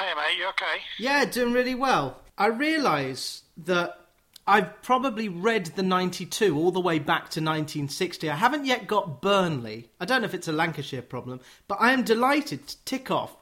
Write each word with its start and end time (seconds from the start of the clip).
Hey, 0.00 0.14
mate, 0.14 0.38
you 0.38 0.48
okay? 0.48 0.80
Yeah, 0.98 1.26
doing 1.26 1.52
really 1.52 1.74
well. 1.74 2.22
I 2.38 2.46
realise 2.46 3.42
that 3.58 4.06
I've 4.46 4.80
probably 4.80 5.28
read 5.28 5.66
the 5.66 5.82
92 5.82 6.56
all 6.56 6.70
the 6.70 6.80
way 6.80 6.98
back 6.98 7.28
to 7.32 7.40
1960. 7.40 8.30
I 8.30 8.36
haven't 8.36 8.64
yet 8.64 8.86
got 8.86 9.20
Burnley. 9.20 9.90
I 10.00 10.06
don't 10.06 10.22
know 10.22 10.24
if 10.24 10.32
it's 10.32 10.48
a 10.48 10.52
Lancashire 10.52 11.02
problem, 11.02 11.40
but 11.68 11.76
I 11.82 11.92
am 11.92 12.02
delighted 12.02 12.66
to 12.66 12.84
tick 12.86 13.10
off 13.10 13.36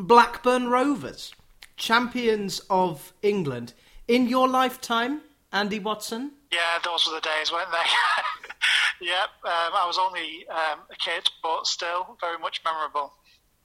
Blackburn 0.00 0.66
Rovers, 0.68 1.32
champions 1.76 2.60
of 2.68 3.12
England. 3.22 3.72
In 4.08 4.26
your 4.26 4.48
lifetime, 4.48 5.20
Andy 5.52 5.78
Watson? 5.78 6.32
Yeah, 6.50 6.80
those 6.84 7.06
were 7.06 7.14
the 7.14 7.20
days, 7.20 7.52
weren't 7.52 7.70
they? 7.70 9.06
yep, 9.06 9.28
um, 9.44 9.72
I 9.74 9.84
was 9.86 9.96
only 9.96 10.44
um, 10.48 10.80
a 10.90 10.96
kid, 10.96 11.30
but 11.40 11.68
still 11.68 12.16
very 12.20 12.38
much 12.38 12.62
memorable. 12.64 13.12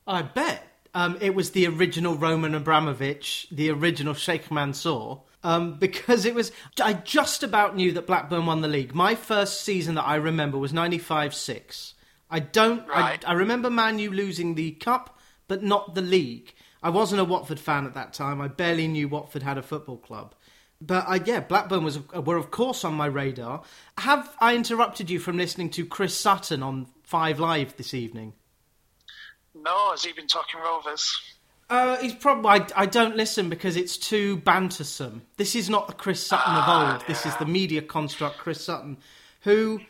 I 0.06 0.22
bet. 0.22 0.75
Um, 0.96 1.18
it 1.20 1.36
was 1.36 1.52
the 1.52 1.68
original 1.68 2.16
Roman 2.16 2.56
Abramovich, 2.56 3.48
the 3.52 3.70
original 3.70 4.14
Sheikh 4.14 4.50
Mansour. 4.50 5.18
Um, 5.44 5.74
because 5.80 6.26
it 6.26 6.34
was, 6.34 6.52
I 6.82 6.94
just 6.94 7.44
about 7.44 7.76
knew 7.76 7.92
that 7.92 8.08
Blackburn 8.08 8.48
won 8.48 8.62
the 8.62 8.68
league. 8.68 8.96
My 8.96 9.14
first 9.14 9.62
season 9.62 9.96
that 9.96 10.08
I 10.08 10.16
remember 10.16 10.58
was 10.58 10.74
95 10.74 11.36
6. 11.36 11.94
I 12.32 12.40
don't, 12.40 12.88
Right. 12.88 13.24
I, 13.24 13.32
I 13.32 13.34
remember 13.34 13.70
Man 13.70 14.00
U 14.00 14.10
losing 14.10 14.56
the 14.56 14.72
cup, 14.72 15.20
but 15.48 15.62
not 15.62 15.94
the 15.94 16.02
league. 16.02 16.56
I 16.82 16.90
wasn't 16.90 17.22
a 17.22 17.26
Watford 17.26 17.60
fan 17.60 17.86
at 17.86 17.94
that 17.94 18.14
time. 18.14 18.42
I 18.42 18.48
barely 18.48 18.88
knew 18.88 19.08
Watford 19.08 19.44
had 19.44 19.58
a 19.58 19.62
football 19.62 19.98
club. 19.98 20.34
But 20.82 21.06
uh, 21.08 21.20
yeah, 21.26 21.40
Blackburn 21.40 21.84
was 21.84 22.00
were 22.14 22.38
of 22.38 22.52
course 22.52 22.84
on 22.84 22.94
my 22.94 23.06
radar. 23.06 23.64
Have 23.98 24.36
I 24.40 24.56
interrupted 24.56 25.10
you 25.10 25.20
from 25.20 25.38
listening 25.38 25.70
to 25.72 25.86
Chris 25.86 26.16
Sutton 26.16 26.62
on 26.62 26.88
Five 27.04 27.40
Live 27.40 27.78
this 27.78 27.94
evening? 27.94 28.34
No, 29.56 29.92
has 29.92 30.04
he 30.04 30.12
been 30.12 30.28
talking 30.28 30.60
Rovers? 30.60 31.16
Uh, 31.70 31.98
he's 31.98 32.14
probably. 32.14 32.50
I, 32.50 32.68
I 32.76 32.86
don't 32.86 33.16
listen 33.16 33.50
because 33.50 33.76
it's 33.76 33.98
too 33.98 34.38
bantersome. 34.38 35.22
This 35.38 35.56
is 35.56 35.70
not 35.70 35.88
the 35.88 35.94
Chris 35.94 36.26
Sutton 36.26 36.54
of 36.54 36.68
old. 36.68 37.08
This 37.08 37.26
is 37.26 37.36
the 37.38 37.46
media 37.46 37.82
construct 37.82 38.38
Chris 38.38 38.64
Sutton, 38.64 38.98
who 39.42 39.82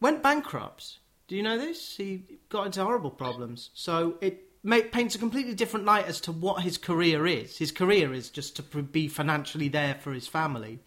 went 0.00 0.22
bankrupt. 0.22 0.98
Do 1.28 1.36
you 1.36 1.42
know 1.42 1.58
this? 1.58 1.96
He 1.96 2.24
got 2.48 2.66
into 2.66 2.82
horrible 2.82 3.10
problems. 3.10 3.70
So 3.74 4.16
it 4.20 4.50
paints 4.92 5.14
a 5.14 5.18
completely 5.18 5.54
different 5.54 5.86
light 5.86 6.06
as 6.06 6.20
to 6.22 6.32
what 6.32 6.62
his 6.62 6.78
career 6.78 7.26
is. 7.26 7.58
His 7.58 7.72
career 7.72 8.12
is 8.12 8.30
just 8.30 8.56
to 8.56 8.62
be 8.62 9.08
financially 9.08 9.68
there 9.68 9.94
for 9.94 10.12
his 10.12 10.26
family 10.26 10.80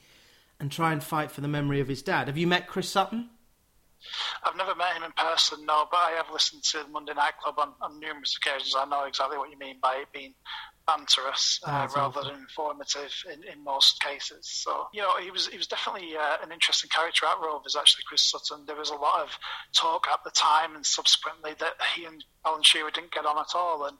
and 0.59 0.72
try 0.72 0.92
and 0.92 1.04
fight 1.04 1.31
for 1.31 1.42
the 1.42 1.48
memory 1.48 1.80
of 1.80 1.88
his 1.88 2.02
dad. 2.02 2.28
Have 2.28 2.38
you 2.38 2.48
met 2.48 2.68
Chris 2.68 2.90
Sutton? 2.90 3.30
I've 4.44 4.56
never 4.56 4.76
met 4.76 4.95
him 4.95 5.03
in 5.03 5.12
person, 5.12 5.66
no, 5.66 5.86
but 5.90 5.98
I 5.98 6.12
have 6.12 6.31
listened 6.31 6.64
to 6.72 6.84
the 6.84 6.88
Monday 6.90 7.14
Night 7.14 7.38
Club 7.42 7.56
on, 7.59 7.73
on 7.81 8.00
numerous 8.00 8.38
occasions. 8.38 8.76
I 8.78 8.86
know 8.86 9.06
exactly 9.06 9.38
what 9.38 9.52
you 9.52 9.58
mean 9.58 9.78
by 9.81 9.95
it 10.02 10.08
being 10.14 10.34
banterous 10.88 11.59
Oh, 11.66 11.72
uh, 11.72 11.88
rather 11.95 12.22
than 12.22 12.40
informative 12.40 13.12
in, 13.31 13.44
in 13.44 13.64
most 13.64 14.02
cases. 14.02 14.48
So, 14.48 14.88
you 14.94 15.02
know, 15.02 15.18
he 15.18 15.31
was 15.31 15.48
he 15.48 15.58
was 15.58 15.68
definitely 15.68 16.16
uh, 16.16 16.38
an 16.42 16.52
interesting 16.52 16.90
character 16.90 17.25
at 17.25 17.40
Rovers, 17.44 17.75
actually, 17.75 18.06
Chris 18.08 18.23
Sutton. 18.23 18.66
There 18.66 18.78
was 18.78 18.90
a 18.90 18.95
lot 18.95 19.22
of 19.22 19.38
talk 19.73 20.08
at 20.12 20.23
the 20.23 20.31
time 20.31 20.75
and 20.75 20.86
subsequently 20.86 21.56
that 21.59 21.73
he 21.95 22.06
and 22.06 22.23
Alan 22.45 22.64
Shearer 22.64 22.92
didn't 22.92 23.12
get 23.12 23.25
on 23.25 23.38
at 23.38 23.53
all 23.53 23.86
and 23.86 23.98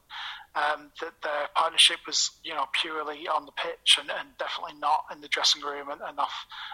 um, 0.58 0.90
that 1.02 1.14
their 1.22 1.48
partnership 1.56 1.98
was, 2.08 2.32
you 2.44 2.54
know, 2.54 2.66
purely 2.82 3.28
on 3.28 3.46
the 3.46 3.52
pitch 3.52 3.98
and, 4.00 4.10
and 4.10 4.30
definitely 4.40 4.80
not 4.80 5.02
in 5.12 5.22
the 5.22 5.28
dressing 5.28 5.62
room 5.62 5.90
and, 5.90 6.02
and 6.02 6.18
off 6.20 6.34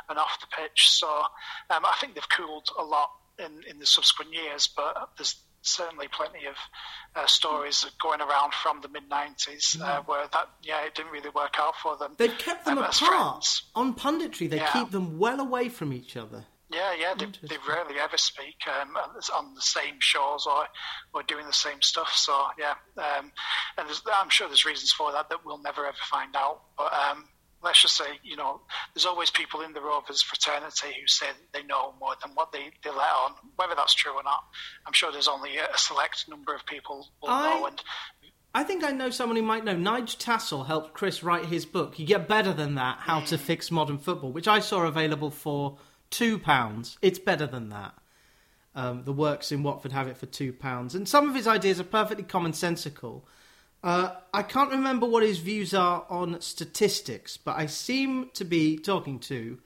and 0.09 0.17
off 0.17 0.39
the 0.39 0.47
pitch. 0.55 0.89
So 0.89 1.07
um, 1.69 1.83
I 1.85 1.93
think 1.99 2.15
they've 2.15 2.29
cooled 2.29 2.69
a 2.79 2.83
lot 2.83 3.09
in, 3.39 3.51
in 3.69 3.79
the 3.79 3.85
subsequent 3.85 4.33
years, 4.33 4.67
but 4.67 5.09
there's 5.17 5.35
certainly 5.63 6.07
plenty 6.09 6.45
of 6.45 6.55
uh, 7.15 7.25
stories 7.25 7.85
going 8.01 8.21
around 8.21 8.53
from 8.53 8.81
the 8.81 8.89
mid 8.89 9.09
90s 9.09 9.79
uh, 9.81 10.01
where 10.05 10.27
that, 10.33 10.49
yeah, 10.61 10.85
it 10.85 10.93
didn't 10.95 11.11
really 11.11 11.29
work 11.29 11.55
out 11.59 11.73
for 11.81 11.97
them. 11.97 12.13
They've 12.17 12.37
kept 12.37 12.65
them 12.65 12.77
um, 12.77 12.83
apart 12.85 13.61
on 13.75 13.95
punditry. 13.95 14.49
They 14.49 14.57
Yeah. 14.57 14.71
keep 14.71 14.91
them 14.91 15.17
well 15.19 15.39
away 15.39 15.69
from 15.69 15.93
each 15.93 16.15
other. 16.17 16.45
Yeah, 16.73 16.93
yeah, 16.99 17.13
they, 17.17 17.47
they 17.47 17.57
rarely 17.67 17.99
ever 17.99 18.17
speak 18.17 18.55
um, 18.67 18.95
on 19.35 19.55
the 19.55 19.61
same 19.61 19.95
shows 19.99 20.47
or 20.47 20.65
or 21.13 21.23
doing 21.23 21.45
the 21.45 21.53
same 21.53 21.81
stuff. 21.81 22.11
So 22.13 22.33
yeah, 22.57 22.73
um, 22.97 23.31
and 23.77 23.87
there's, 23.87 24.01
I'm 24.13 24.29
sure 24.29 24.47
there's 24.47 24.65
reasons 24.65 24.91
for 24.91 25.11
that 25.11 25.29
that 25.29 25.45
we'll 25.45 25.61
never 25.61 25.85
ever 25.85 25.97
find 26.09 26.35
out. 26.35 26.61
But 26.77 26.91
um, 26.93 27.25
let's 27.63 27.81
just 27.81 27.95
say, 27.95 28.05
you 28.23 28.35
know, 28.35 28.61
there's 28.93 29.05
always 29.05 29.29
people 29.29 29.61
in 29.61 29.73
the 29.73 29.81
Rovers 29.81 30.21
fraternity 30.21 30.87
who 30.99 31.07
say 31.07 31.27
that 31.27 31.57
they 31.59 31.65
know 31.65 31.93
more 31.99 32.15
than 32.21 32.33
what 32.35 32.51
they, 32.51 32.71
they 32.83 32.89
let 32.89 32.99
on. 32.99 33.33
Whether 33.55 33.75
that's 33.75 33.93
true 33.93 34.13
or 34.13 34.23
not, 34.23 34.43
I'm 34.85 34.93
sure 34.93 35.11
there's 35.11 35.27
only 35.27 35.57
a, 35.57 35.65
a 35.65 35.77
select 35.77 36.25
number 36.27 36.53
of 36.53 36.65
people 36.65 37.07
will 37.21 37.29
I- 37.29 37.59
know. 37.59 37.65
And 37.67 37.81
I 38.55 38.63
think 38.63 38.83
I 38.83 38.91
know 38.91 39.09
someone 39.09 39.35
who 39.35 39.41
might 39.43 39.65
know. 39.65 39.75
Nigel 39.75 40.19
Tassell 40.19 40.67
helped 40.67 40.93
Chris 40.93 41.23
write 41.23 41.45
his 41.45 41.65
book. 41.65 41.97
You 41.97 42.05
get 42.05 42.27
better 42.27 42.53
than 42.53 42.75
that. 42.75 42.99
How 42.99 43.21
to 43.21 43.37
fix 43.37 43.71
modern 43.71 43.97
football, 43.97 44.31
which 44.31 44.47
I 44.47 44.59
saw 44.59 44.83
available 44.83 45.31
for 45.31 45.77
two 46.13 46.37
pounds. 46.37 46.97
It's 47.01 47.19
better 47.19 47.47
than 47.47 47.69
that. 47.69 47.93
Um, 48.75 49.03
the 49.03 49.13
works 49.13 49.51
in 49.51 49.63
Watford 49.63 49.91
have 49.91 50.07
it 50.07 50.17
for 50.17 50.25
two 50.25 50.53
pounds, 50.53 50.95
and 50.95 51.07
some 51.07 51.27
of 51.27 51.35
his 51.35 51.47
ideas 51.47 51.79
are 51.79 51.83
perfectly 51.83 52.23
commonsensical. 52.23 53.23
Uh, 53.83 54.11
I 54.33 54.43
can't 54.43 54.71
remember 54.71 55.05
what 55.05 55.23
his 55.23 55.39
views 55.39 55.73
are 55.73 56.05
on 56.09 56.39
statistics, 56.39 57.35
but 57.35 57.57
I 57.57 57.65
seem 57.65 58.29
to 58.33 58.45
be 58.45 58.77
talking 58.77 59.19
to 59.19 59.59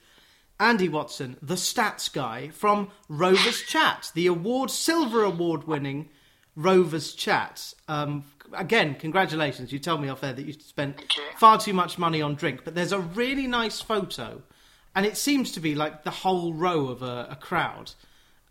Andy 0.60 0.90
Watson, 0.90 1.38
the 1.42 1.56
stats 1.56 2.12
guy 2.12 2.50
from 2.50 2.90
Rovers 3.08 3.62
Chat, 3.62 4.12
the 4.16 4.28
award 4.28 4.72
silver 4.72 5.24
award 5.24 5.68
winning 5.68 6.10
Rovers 6.56 7.14
Chat. 7.14 7.74
Um, 7.88 8.26
again, 8.54 8.96
congratulations. 8.96 9.72
You 9.72 9.80
told 9.80 10.02
me 10.02 10.10
off 10.10 10.22
there 10.22 10.34
that 10.34 10.46
you 10.46 10.54
spent 10.54 11.14
far 11.38 11.60
too 11.60 11.74
much 11.74 12.00
money 12.00 12.22
on 12.22 12.36
drink, 12.36 12.62
but 12.66 12.74
there's 12.74 12.92
a 12.92 13.00
really 13.00 13.46
nice 13.46 13.80
photo, 13.82 14.42
and 14.98 15.06
it 15.06 15.16
seems 15.16 15.52
to 15.52 15.60
be 15.60 15.76
like 15.76 16.04
the 16.04 16.12
whole 16.12 16.54
row 16.54 16.88
of 16.88 17.04
a, 17.04 17.28
a 17.30 17.36
crowd 17.36 17.92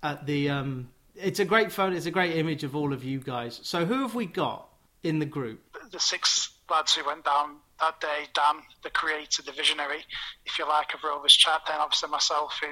at 0.02 0.26
the. 0.26 0.48
Um, 0.48 0.90
it's 1.16 1.40
a 1.40 1.44
great 1.44 1.72
photo. 1.72 1.96
It's 1.96 2.06
a 2.06 2.10
great 2.12 2.36
image 2.36 2.62
of 2.62 2.76
all 2.76 2.92
of 2.92 3.02
you 3.02 3.18
guys. 3.18 3.58
So 3.64 3.84
who 3.84 4.02
have 4.02 4.14
we 4.14 4.26
got 4.26 4.68
in 5.02 5.18
the 5.18 5.26
group? 5.26 5.60
the 5.90 5.98
six 6.00 6.52
lads 6.70 6.94
who 6.94 7.04
went 7.04 7.24
down 7.24 7.56
that 7.80 8.00
day, 8.00 8.26
Dan, 8.32 8.62
the 8.82 8.90
creator, 8.90 9.42
the 9.42 9.52
visionary, 9.52 10.04
if 10.44 10.58
you 10.58 10.68
like, 10.68 10.94
of 10.94 11.02
Rovers 11.02 11.34
Chat, 11.34 11.62
then 11.66 11.78
obviously 11.80 12.10
myself, 12.10 12.60
who, 12.62 12.68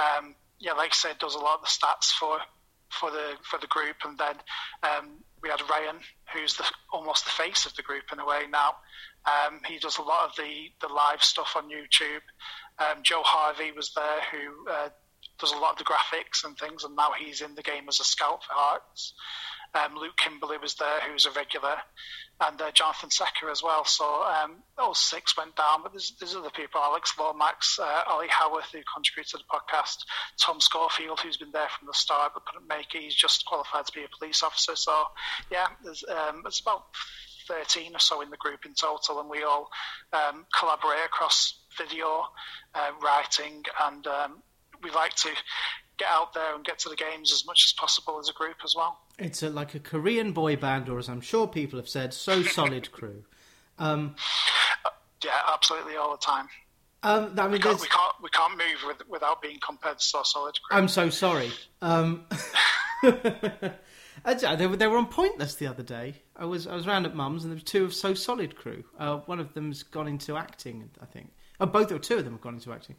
um, 0.00 0.34
yeah, 0.60 0.72
like 0.72 0.90
I 0.90 0.94
said, 0.94 1.18
does 1.18 1.34
a 1.34 1.38
lot 1.38 1.56
of 1.56 1.62
the 1.62 1.66
stats 1.66 2.12
for 2.12 2.38
for 2.90 3.10
the 3.10 3.34
for 3.42 3.58
the 3.58 3.68
group, 3.68 3.96
and 4.04 4.18
then 4.18 4.34
um, 4.82 5.18
we 5.42 5.48
had 5.48 5.60
Ryan, 5.68 5.96
who's 6.34 6.54
the 6.54 6.64
almost 6.92 7.24
the 7.24 7.30
face 7.30 7.66
of 7.66 7.74
the 7.76 7.82
group 7.82 8.04
in 8.12 8.18
a 8.18 8.26
way 8.26 8.42
now. 8.50 8.76
Um, 9.26 9.60
he 9.66 9.78
does 9.78 9.98
a 9.98 10.02
lot 10.02 10.28
of 10.28 10.36
the 10.36 10.70
the 10.80 10.92
live 10.92 11.22
stuff 11.22 11.54
on 11.56 11.70
YouTube. 11.70 12.22
Um, 12.80 13.02
Joe 13.02 13.22
Harvey 13.22 13.72
was 13.72 13.92
there, 13.94 14.20
who 14.32 14.70
uh, 14.70 14.88
does 15.38 15.52
a 15.52 15.58
lot 15.58 15.72
of 15.72 15.78
the 15.78 15.84
graphics 15.84 16.44
and 16.44 16.56
things, 16.56 16.84
and 16.84 16.96
now 16.96 17.10
he's 17.18 17.40
in 17.40 17.54
the 17.54 17.62
game 17.62 17.84
as 17.88 18.00
a 18.00 18.04
scout 18.04 18.42
for 18.44 18.52
Hearts. 18.54 19.14
Um, 19.72 19.94
Luke 19.96 20.16
Kimberley 20.16 20.58
was 20.58 20.74
there, 20.74 21.00
who's 21.00 21.26
a 21.26 21.30
regular, 21.30 21.76
and 22.40 22.60
uh, 22.60 22.72
Jonathan 22.72 23.10
Secker 23.10 23.50
as 23.50 23.62
well. 23.62 23.84
So 23.84 24.04
um, 24.24 24.56
those 24.76 24.98
six 24.98 25.36
went 25.36 25.54
down, 25.54 25.82
but 25.82 25.92
there's, 25.92 26.16
there's 26.18 26.34
other 26.34 26.50
people: 26.50 26.80
Alex 26.80 27.14
Lomax, 27.18 27.78
uh, 27.78 28.02
Ollie 28.08 28.26
Howarth, 28.28 28.72
who 28.72 28.80
contributed 28.92 29.30
to 29.30 29.38
the 29.38 29.44
podcast, 29.44 29.98
Tom 30.40 30.60
Schofield, 30.60 31.20
who's 31.20 31.36
been 31.36 31.52
there 31.52 31.68
from 31.78 31.86
the 31.86 31.94
start 31.94 32.32
but 32.34 32.46
couldn't 32.46 32.66
make 32.66 32.94
it. 32.94 33.02
He's 33.02 33.14
just 33.14 33.46
qualified 33.46 33.86
to 33.86 33.92
be 33.92 34.02
a 34.02 34.08
police 34.18 34.42
officer. 34.42 34.74
So 34.74 35.04
yeah, 35.52 35.68
there's 35.84 36.02
um, 36.08 36.42
it's 36.46 36.60
about 36.60 36.86
13 37.50 37.94
or 37.94 37.98
so 37.98 38.20
in 38.20 38.30
the 38.30 38.36
group 38.36 38.64
in 38.64 38.74
total, 38.74 39.20
and 39.20 39.28
we 39.28 39.42
all 39.42 39.68
um, 40.12 40.44
collaborate 40.58 41.04
across 41.04 41.58
video, 41.76 42.24
uh, 42.74 42.90
writing, 43.02 43.62
and 43.82 44.06
um, 44.06 44.42
we 44.82 44.90
like 44.90 45.14
to 45.16 45.30
get 45.98 46.08
out 46.08 46.32
there 46.32 46.54
and 46.54 46.64
get 46.64 46.78
to 46.78 46.88
the 46.88 46.96
games 46.96 47.32
as 47.32 47.44
much 47.46 47.64
as 47.66 47.72
possible 47.72 48.18
as 48.20 48.28
a 48.28 48.32
group 48.32 48.56
as 48.64 48.74
well. 48.76 48.98
It's 49.18 49.42
a, 49.42 49.50
like 49.50 49.74
a 49.74 49.80
Korean 49.80 50.32
boy 50.32 50.56
band, 50.56 50.88
or 50.88 50.98
as 50.98 51.08
I'm 51.08 51.20
sure 51.20 51.46
people 51.46 51.78
have 51.78 51.88
said, 51.88 52.14
so 52.14 52.42
solid 52.58 52.90
crew. 52.92 53.24
Um, 53.78 54.14
Yeah, 55.24 55.32
absolutely 55.52 55.96
all 55.96 56.12
the 56.12 56.18
time. 56.24 56.48
um, 57.02 57.34
I 57.38 57.42
mean, 57.42 57.52
We 57.52 57.58
can't, 57.58 57.80
we 57.80 57.88
can't, 57.88 58.14
we 58.22 58.30
can't 58.30 58.56
move 58.56 58.78
with, 58.86 59.08
without 59.08 59.42
being 59.42 59.58
compared 59.64 59.98
to 59.98 60.04
so 60.04 60.22
solid. 60.22 60.54
crew. 60.62 60.78
I'm 60.78 60.88
so 60.88 61.10
sorry. 61.10 61.50
Um, 61.82 62.26
they, 64.24 64.66
were, 64.66 64.76
they 64.76 64.86
were 64.86 64.98
on 64.98 65.06
Pointless 65.06 65.54
the 65.54 65.66
other 65.66 65.82
day. 65.82 66.14
I 66.36 66.44
was 66.44 66.66
I 66.66 66.74
was 66.74 66.86
round 66.86 67.06
at 67.06 67.14
Mum's 67.14 67.44
and 67.44 67.52
there 67.52 67.56
were 67.56 67.64
two 67.64 67.84
of 67.84 67.94
So 67.94 68.14
Solid 68.14 68.56
crew. 68.56 68.84
Uh, 68.98 69.18
one 69.18 69.40
of 69.40 69.54
them's 69.54 69.82
gone 69.82 70.08
into 70.08 70.36
acting, 70.36 70.90
I 71.00 71.06
think. 71.06 71.32
Oh, 71.60 71.66
both 71.66 71.92
or 71.92 71.98
two 71.98 72.16
of 72.18 72.24
them 72.24 72.34
have 72.34 72.42
gone 72.42 72.54
into 72.54 72.72
acting. 72.72 72.96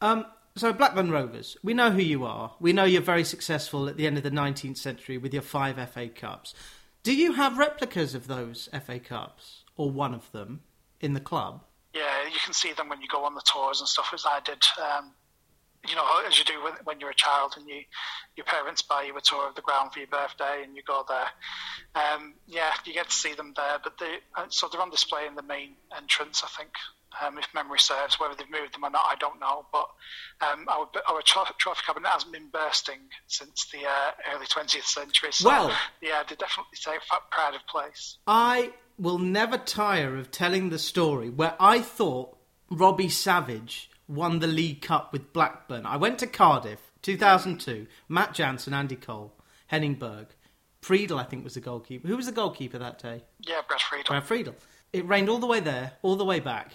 Um, 0.00 0.26
so 0.54 0.72
Blackburn 0.72 1.10
Rovers, 1.10 1.56
we 1.62 1.74
know 1.74 1.90
who 1.90 2.02
you 2.02 2.24
are. 2.24 2.54
We 2.60 2.72
know 2.72 2.84
you're 2.84 3.02
very 3.02 3.24
successful 3.24 3.88
at 3.88 3.96
the 3.96 4.06
end 4.06 4.16
of 4.16 4.22
the 4.22 4.30
19th 4.30 4.78
century 4.78 5.18
with 5.18 5.32
your 5.32 5.42
five 5.42 5.76
FA 5.90 6.08
Cups. 6.08 6.54
Do 7.02 7.14
you 7.14 7.32
have 7.32 7.58
replicas 7.58 8.14
of 8.14 8.26
those 8.26 8.68
FA 8.84 8.98
Cups 8.98 9.64
or 9.76 9.90
one 9.90 10.14
of 10.14 10.30
them 10.32 10.60
in 11.00 11.14
the 11.14 11.20
club? 11.20 11.62
yeah, 11.96 12.26
you 12.26 12.38
can 12.44 12.52
see 12.52 12.72
them 12.72 12.88
when 12.88 13.00
you 13.00 13.08
go 13.08 13.24
on 13.24 13.34
the 13.34 13.42
tours 13.42 13.80
and 13.80 13.88
stuff, 13.88 14.10
as 14.12 14.24
I 14.26 14.40
did 14.40 14.64
um, 14.80 15.12
you 15.88 15.96
know, 15.96 16.04
as 16.26 16.38
you 16.38 16.44
do 16.44 16.62
when, 16.62 16.74
when 16.84 17.00
you're 17.00 17.10
a 17.10 17.14
child 17.14 17.54
and 17.56 17.66
you, 17.68 17.82
your 18.36 18.44
parents 18.44 18.82
buy 18.82 19.02
you 19.02 19.16
a 19.16 19.20
tour 19.20 19.48
of 19.48 19.54
the 19.54 19.62
ground 19.62 19.92
for 19.92 19.98
your 19.98 20.08
birthday 20.08 20.62
and 20.62 20.76
you 20.76 20.82
go 20.86 21.04
there. 21.08 21.28
Um, 21.94 22.34
yeah, 22.46 22.72
you 22.84 22.92
get 22.92 23.08
to 23.08 23.14
see 23.14 23.34
them 23.34 23.52
there, 23.56 23.78
but 23.82 23.98
they, 23.98 24.16
uh, 24.34 24.46
so 24.48 24.68
they're 24.70 24.80
on 24.80 24.90
display 24.90 25.26
in 25.26 25.34
the 25.34 25.42
main 25.42 25.74
entrance, 25.96 26.42
I 26.44 26.48
think. 26.48 26.70
Um, 27.24 27.38
if 27.38 27.46
memory 27.54 27.78
serves, 27.78 28.20
whether 28.20 28.34
they've 28.34 28.50
moved 28.50 28.74
them 28.74 28.84
or 28.84 28.90
not, 28.90 29.04
I 29.06 29.14
don't 29.18 29.40
know. 29.40 29.64
But 29.72 29.86
um, 30.42 30.66
our, 30.68 30.86
our 31.08 31.22
trophy 31.22 31.54
cabinet 31.86 32.08
hasn't 32.08 32.32
been 32.32 32.48
bursting 32.52 32.98
since 33.26 33.66
the 33.72 33.86
uh, 33.86 34.34
early 34.34 34.44
20th 34.44 34.84
century. 34.84 35.32
So, 35.32 35.48
well, 35.48 35.76
yeah, 36.02 36.22
they 36.28 36.34
definitely 36.34 36.76
take 36.78 37.00
pride 37.30 37.54
of 37.54 37.66
place. 37.66 38.18
I 38.26 38.72
will 38.98 39.18
never 39.18 39.56
tire 39.56 40.16
of 40.16 40.30
telling 40.30 40.68
the 40.68 40.78
story 40.78 41.30
where 41.30 41.54
I 41.58 41.80
thought 41.80 42.36
Robbie 42.70 43.08
Savage 43.08 43.90
won 44.08 44.38
the 44.38 44.46
League 44.46 44.82
Cup 44.82 45.12
with 45.12 45.32
Blackburn. 45.32 45.86
I 45.86 45.96
went 45.96 46.18
to 46.20 46.26
Cardiff, 46.26 46.92
2002. 47.02 47.86
Matt 48.08 48.34
Jansen, 48.34 48.74
Andy 48.74 48.96
Cole, 48.96 49.32
Henning 49.68 49.94
Berg. 49.94 50.28
Friedel, 50.82 51.18
I 51.18 51.24
think, 51.24 51.42
was 51.42 51.54
the 51.54 51.60
goalkeeper. 51.60 52.06
Who 52.06 52.16
was 52.16 52.26
the 52.26 52.32
goalkeeper 52.32 52.78
that 52.78 52.98
day? 52.98 53.24
Yeah, 53.40 53.62
Brad 53.66 53.80
Friedel. 53.80 54.08
Brad 54.08 54.24
Friedel. 54.24 54.54
It 54.92 55.06
rained 55.08 55.28
all 55.28 55.38
the 55.38 55.46
way 55.46 55.60
there, 55.60 55.92
all 56.02 56.16
the 56.16 56.24
way 56.24 56.40
back. 56.40 56.72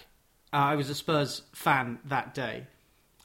Uh, 0.52 0.56
I 0.56 0.74
was 0.74 0.90
a 0.90 0.94
Spurs 0.94 1.42
fan 1.52 1.98
that 2.04 2.34
day. 2.34 2.66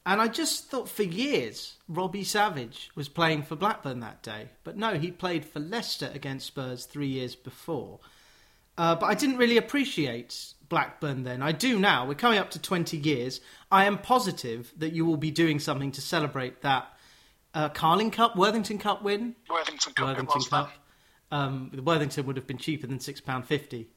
And 0.06 0.22
I 0.22 0.30
just 0.30 0.72
thought 0.72 0.88
for 0.88 1.04
years 1.04 1.76
Robbie 1.90 2.24
Savage 2.24 2.90
was 2.96 3.10
playing 3.10 3.44
for 3.44 3.58
Blackburn 3.58 4.00
that 4.00 4.24
day. 4.24 4.48
But 4.64 4.78
no, 4.78 4.98
he 4.98 5.12
played 5.12 5.44
for 5.44 5.60
Leicester 5.60 6.10
against 6.14 6.48
Spurs 6.48 6.86
three 6.86 7.10
years 7.10 7.36
before. 7.36 8.00
Uh, 8.78 8.96
but 8.96 9.08
I 9.08 9.16
didn't 9.16 9.36
really 9.38 9.58
appreciate 9.58 10.54
Blackburn 10.70 11.24
then. 11.24 11.42
I 11.42 11.52
do 11.52 11.80
now. 11.80 12.06
We're 12.06 12.16
coming 12.16 12.40
up 12.40 12.52
to 12.52 12.62
20 12.62 12.98
years. 12.98 13.42
I 13.72 13.86
am 13.86 13.98
positive 13.98 14.74
that 14.78 14.94
you 14.94 15.06
will 15.06 15.18
be 15.18 15.32
doing 15.32 15.60
something 15.60 15.92
to 15.94 16.02
celebrate 16.02 16.62
that 16.62 16.88
uh, 17.54 17.70
Carling 17.70 18.12
Cup, 18.12 18.36
Worthington 18.36 18.78
Cup 18.78 19.02
win. 19.02 19.36
Worthington 19.50 19.94
Cup. 19.94 20.08
Worthington 20.08 20.42
Cup. 20.44 20.72
Um, 21.32 21.72
Worthington 21.84 22.26
would 22.26 22.38
have 22.38 22.48
been 22.48 22.58
cheaper 22.58 22.88
than 22.88 23.00
£6.50 23.00 23.88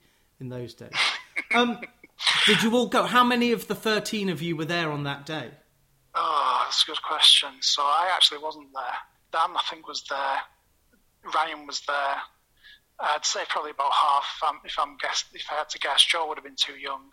in 0.40 0.48
those 0.48 0.74
days. 0.74 0.92
um, 1.54 1.78
did 2.46 2.62
you 2.62 2.74
all 2.74 2.86
go? 2.86 3.04
How 3.04 3.24
many 3.24 3.52
of 3.52 3.68
the 3.68 3.74
13 3.74 4.28
of 4.28 4.42
you 4.42 4.56
were 4.56 4.64
there 4.64 4.90
on 4.90 5.04
that 5.04 5.26
day? 5.26 5.50
Oh, 6.14 6.60
that's 6.64 6.82
a 6.82 6.86
good 6.86 7.02
question. 7.02 7.50
So 7.60 7.82
I 7.82 8.10
actually 8.14 8.38
wasn't 8.38 8.68
there. 8.74 8.82
Dan, 9.32 9.56
I 9.56 9.62
think, 9.70 9.86
was 9.86 10.02
there. 10.08 10.38
Ryan 11.34 11.66
was 11.66 11.82
there. 11.86 12.16
I'd 13.00 13.24
say 13.24 13.40
probably 13.48 13.70
about 13.70 13.92
half. 13.92 14.26
Um, 14.46 14.60
if 14.64 14.78
I'm 14.78 14.96
guess, 15.00 15.24
if 15.32 15.46
I 15.50 15.54
had 15.54 15.68
to 15.70 15.78
guess, 15.78 16.04
Joe 16.04 16.28
would 16.28 16.38
have 16.38 16.44
been 16.44 16.56
too 16.56 16.74
young. 16.76 17.10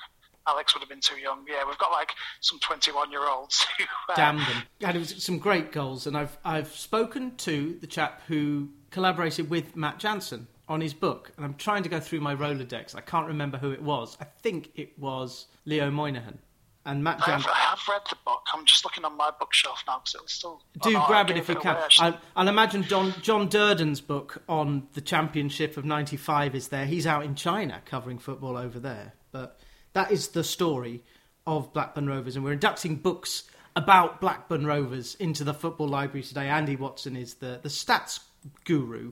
Alex 0.48 0.74
would 0.74 0.80
have 0.80 0.90
been 0.90 1.02
too 1.02 1.18
young. 1.18 1.46
Yeah, 1.48 1.64
we've 1.68 1.78
got 1.78 1.92
like 1.92 2.12
some 2.40 2.60
21 2.60 3.12
year 3.12 3.28
olds 3.30 3.66
who. 3.78 3.84
Uh, 4.10 4.16
Damn 4.16 4.38
them! 4.38 4.64
And 4.82 4.96
it 4.96 5.00
was 5.00 5.24
some 5.24 5.40
great 5.40 5.72
goals, 5.72 6.08
and 6.08 6.18
I've 6.18 6.38
I've 6.46 6.74
spoken 6.74 7.36
to 7.38 7.78
the 7.82 7.88
chap 7.88 8.22
who 8.28 8.70
collaborated 8.92 9.50
with 9.50 9.76
Matt 9.76 10.00
Jansen 10.00 10.48
on 10.70 10.82
his 10.82 10.94
book, 10.94 11.32
and 11.36 11.46
I'm 11.46 11.56
trying 11.56 11.84
to 11.84 11.90
go 11.90 12.00
through 12.00 12.22
my 12.22 12.36
Rolodex. 12.36 12.96
I 12.96 13.02
can't 13.02 13.28
remember 13.28 13.58
who 13.58 13.72
it 13.72 13.82
was. 13.82 14.18
I 14.20 14.26
think 14.26 14.72
it 14.76 14.98
was 14.98 15.48
Leo 15.66 15.90
Moynihan. 15.92 16.40
And 16.88 17.04
Matt 17.04 17.20
Jansen. 17.26 17.52
I 17.54 17.58
have 17.58 17.82
read 17.90 18.04
the 18.10 18.16
book. 18.24 18.44
I'm 18.54 18.64
just 18.64 18.86
looking 18.86 19.04
on 19.04 19.18
my 19.18 19.30
bookshelf 19.38 19.84
now 19.86 20.00
because 20.00 20.16
it 20.16 20.22
was 20.22 20.32
still. 20.32 20.62
Do 20.82 20.90
oh, 20.90 20.92
no, 20.94 21.06
grab 21.06 21.30
it 21.30 21.36
if 21.36 21.50
you 21.50 21.58
it 21.58 21.62
can. 21.62 21.76
I, 22.00 22.18
I'll 22.34 22.48
imagine 22.48 22.84
John, 22.84 23.14
John 23.22 23.50
Durden's 23.50 24.00
book 24.00 24.42
on 24.48 24.88
the 24.94 25.02
championship 25.02 25.76
of 25.76 25.84
95 25.84 26.56
is 26.56 26.70
there. 26.70 26.86
He's 26.86 27.06
out 27.06 27.26
in 27.26 27.36
China 27.36 27.82
covering 27.84 28.18
football 28.18 28.56
over 28.56 28.80
there. 28.80 29.16
But 29.34 29.60
that 29.92 30.12
is 30.14 30.30
the 30.30 30.46
story 30.46 31.04
of 31.46 31.74
Blackburn 31.74 32.08
Rovers. 32.08 32.38
And 32.38 32.46
we're 32.46 32.54
inducting 32.54 32.96
books 32.96 33.44
about 33.76 34.22
Blackburn 34.22 34.66
Rovers 34.66 35.16
into 35.16 35.44
the 35.44 35.54
football 35.54 35.90
library 35.90 36.24
today. 36.24 36.48
Andy 36.48 36.78
Watson 36.78 37.18
is 37.18 37.34
the, 37.34 37.60
the 37.62 37.70
stats 37.70 38.22
guru. 38.64 39.12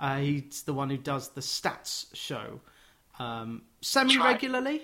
Uh, 0.00 0.18
he's 0.18 0.64
the 0.64 0.74
one 0.74 0.90
who 0.90 0.96
does 0.96 1.28
the 1.28 1.40
stats 1.40 2.06
show 2.14 2.60
um, 3.18 3.62
semi 3.80 4.18
regularly. 4.18 4.82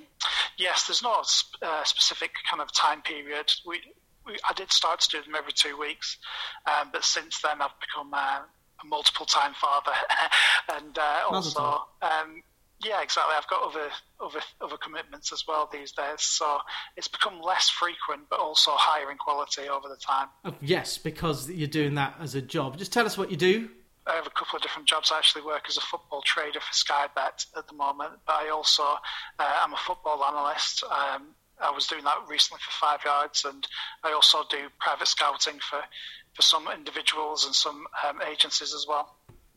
Yes, 0.58 0.86
there's 0.86 1.02
not 1.02 1.26
a 1.62 1.66
uh, 1.66 1.84
specific 1.84 2.32
kind 2.50 2.60
of 2.60 2.72
time 2.72 3.00
period. 3.02 3.52
We, 3.64 3.80
we, 4.26 4.36
I 4.48 4.52
did 4.54 4.72
start 4.72 5.00
to 5.00 5.08
do 5.08 5.22
them 5.22 5.34
every 5.36 5.52
two 5.52 5.78
weeks, 5.78 6.18
um, 6.66 6.90
but 6.92 7.04
since 7.04 7.40
then 7.40 7.62
I've 7.62 7.78
become 7.80 8.12
uh, 8.12 8.40
a 8.82 8.86
multiple 8.86 9.24
time 9.24 9.54
father, 9.54 9.92
and 10.74 10.98
uh, 10.98 11.20
also, 11.30 11.84
um, 12.02 12.42
yeah, 12.84 13.02
exactly. 13.02 13.34
I've 13.36 13.48
got 13.48 13.62
other 13.62 13.88
other 14.20 14.40
other 14.60 14.76
commitments 14.76 15.32
as 15.32 15.44
well 15.46 15.68
these 15.72 15.92
days, 15.92 16.22
so 16.22 16.58
it's 16.96 17.08
become 17.08 17.40
less 17.40 17.68
frequent, 17.68 18.28
but 18.28 18.40
also 18.40 18.72
higher 18.74 19.10
in 19.10 19.16
quality 19.16 19.68
over 19.68 19.88
the 19.88 19.96
time. 19.96 20.28
Oh, 20.44 20.54
yes, 20.60 20.98
because 20.98 21.50
you're 21.50 21.68
doing 21.68 21.94
that 21.94 22.16
as 22.20 22.34
a 22.34 22.42
job. 22.42 22.78
Just 22.78 22.92
tell 22.92 23.06
us 23.06 23.16
what 23.16 23.30
you 23.30 23.36
do. 23.36 23.70
I 24.08 24.14
have 24.14 24.26
a 24.26 24.30
couple 24.30 24.56
of 24.56 24.62
different 24.62 24.88
jobs. 24.88 25.10
I 25.12 25.18
actually 25.18 25.42
work 25.42 25.66
as 25.68 25.76
a 25.76 25.80
football 25.82 26.22
trader 26.22 26.60
for 26.60 26.72
Sky 26.72 27.06
Bet 27.14 27.44
at 27.56 27.66
the 27.68 27.74
moment, 27.74 28.14
but 28.26 28.36
I 28.36 28.48
also 28.50 28.82
uh, 28.82 29.60
am 29.62 29.72
a 29.74 29.76
football 29.76 30.24
analyst. 30.24 30.82
Um, 30.84 31.28
I 31.60 31.70
was 31.70 31.86
doing 31.86 32.04
that 32.04 32.16
recently 32.28 32.60
for 32.64 32.70
Five 32.70 33.00
Yards, 33.04 33.44
and 33.44 33.66
I 34.02 34.12
also 34.12 34.38
do 34.48 34.68
private 34.78 35.08
scouting 35.08 35.58
for, 35.58 35.80
for 36.34 36.42
some 36.42 36.68
individuals 36.74 37.44
and 37.44 37.54
some 37.54 37.86
um, 38.08 38.20
agencies 38.30 38.72
as 38.74 38.86
well. 38.88 39.14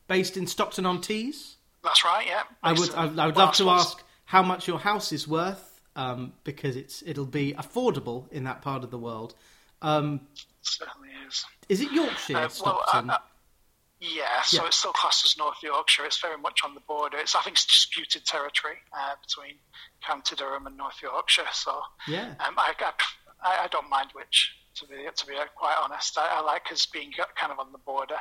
Based 0.08 0.36
in 0.36 0.46
Stockton 0.46 0.84
on 0.84 1.00
Tees. 1.00 1.56
That's 1.82 2.04
right. 2.04 2.26
Yeah. 2.26 2.42
I 2.62 2.72
would. 2.72 2.94
I, 2.94 3.04
I 3.04 3.26
would 3.26 3.36
love 3.36 3.54
to 3.56 3.70
ask 3.70 4.02
how 4.24 4.42
much 4.42 4.68
your 4.68 4.78
house 4.78 5.12
is 5.12 5.26
worth, 5.26 5.80
um, 5.96 6.32
because 6.44 6.76
it's 6.76 7.02
it'll 7.06 7.24
be 7.24 7.54
affordable 7.54 8.30
in 8.32 8.44
that 8.44 8.62
part 8.62 8.84
of 8.84 8.90
the 8.90 8.98
world. 8.98 9.34
Um, 9.80 10.20
Certainly 10.62 11.08
is. 11.28 11.44
is 11.68 11.80
it 11.80 11.90
Yorkshire, 11.92 12.36
Uh, 12.36 12.40
well, 12.40 12.50
Stockton? 12.50 13.10
uh, 13.10 13.14
uh, 13.14 13.18
Yeah, 14.04 14.42
so 14.42 14.62
Yeah. 14.62 14.66
it's 14.66 14.78
still 14.78 14.92
classed 14.92 15.24
as 15.24 15.36
North 15.38 15.62
Yorkshire. 15.62 16.04
It's 16.04 16.18
very 16.20 16.36
much 16.36 16.60
on 16.64 16.74
the 16.74 16.80
border. 16.80 17.18
It's 17.18 17.36
I 17.36 17.40
think 17.42 17.54
it's 17.56 17.64
disputed 17.66 18.26
territory 18.26 18.78
uh, 18.92 19.14
between 19.24 19.54
County 20.04 20.34
Durham 20.34 20.66
and 20.66 20.76
North 20.76 21.00
Yorkshire. 21.00 21.46
So 21.52 21.80
yeah. 22.08 22.34
um, 22.40 22.54
I, 22.58 22.74
I 22.80 23.64
I 23.64 23.68
don't 23.70 23.88
mind 23.88 24.08
which. 24.12 24.54
To 24.76 24.86
be 24.86 24.94
to 25.14 25.26
be 25.26 25.34
quite 25.54 25.76
honest, 25.84 26.16
I, 26.18 26.38
I 26.38 26.40
like 26.40 26.72
us 26.72 26.86
being 26.86 27.12
kind 27.38 27.52
of 27.52 27.58
on 27.60 27.70
the 27.72 27.78
border. 27.78 28.16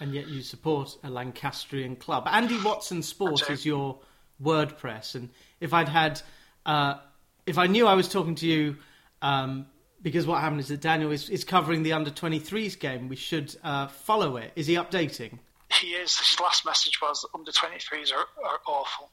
and 0.00 0.14
yet 0.14 0.26
you 0.28 0.40
support 0.42 0.96
a 1.04 1.10
Lancastrian 1.10 1.94
club. 1.96 2.26
Andy 2.26 2.58
Watson 2.64 3.02
Sport 3.02 3.50
is 3.50 3.66
your 3.66 3.98
WordPress, 4.42 5.14
and 5.14 5.28
if 5.60 5.74
I'd 5.74 5.90
had, 5.90 6.22
uh, 6.64 6.94
if 7.46 7.58
I 7.58 7.66
knew 7.66 7.86
I 7.86 7.92
was 7.94 8.08
talking 8.08 8.34
to 8.36 8.46
you, 8.46 8.76
um, 9.20 9.66
because 10.02 10.26
what 10.26 10.40
happened 10.40 10.60
is 10.60 10.68
that 10.68 10.80
Daniel 10.80 11.10
is, 11.10 11.28
is 11.28 11.44
covering 11.44 11.82
the 11.82 11.92
under 11.92 12.10
23s 12.10 12.78
game, 12.78 13.08
we 13.08 13.16
should 13.16 13.54
uh, 13.62 13.86
follow 13.88 14.36
it. 14.36 14.52
Is 14.56 14.66
he 14.66 14.74
updating? 14.74 15.38
He 15.80 15.88
is. 15.88 16.18
His 16.18 16.38
last 16.40 16.64
message 16.66 17.00
was 17.00 17.24
under 17.34 17.52
23s 17.52 18.12
are, 18.12 18.26
are 18.44 18.60
awful. 18.66 19.10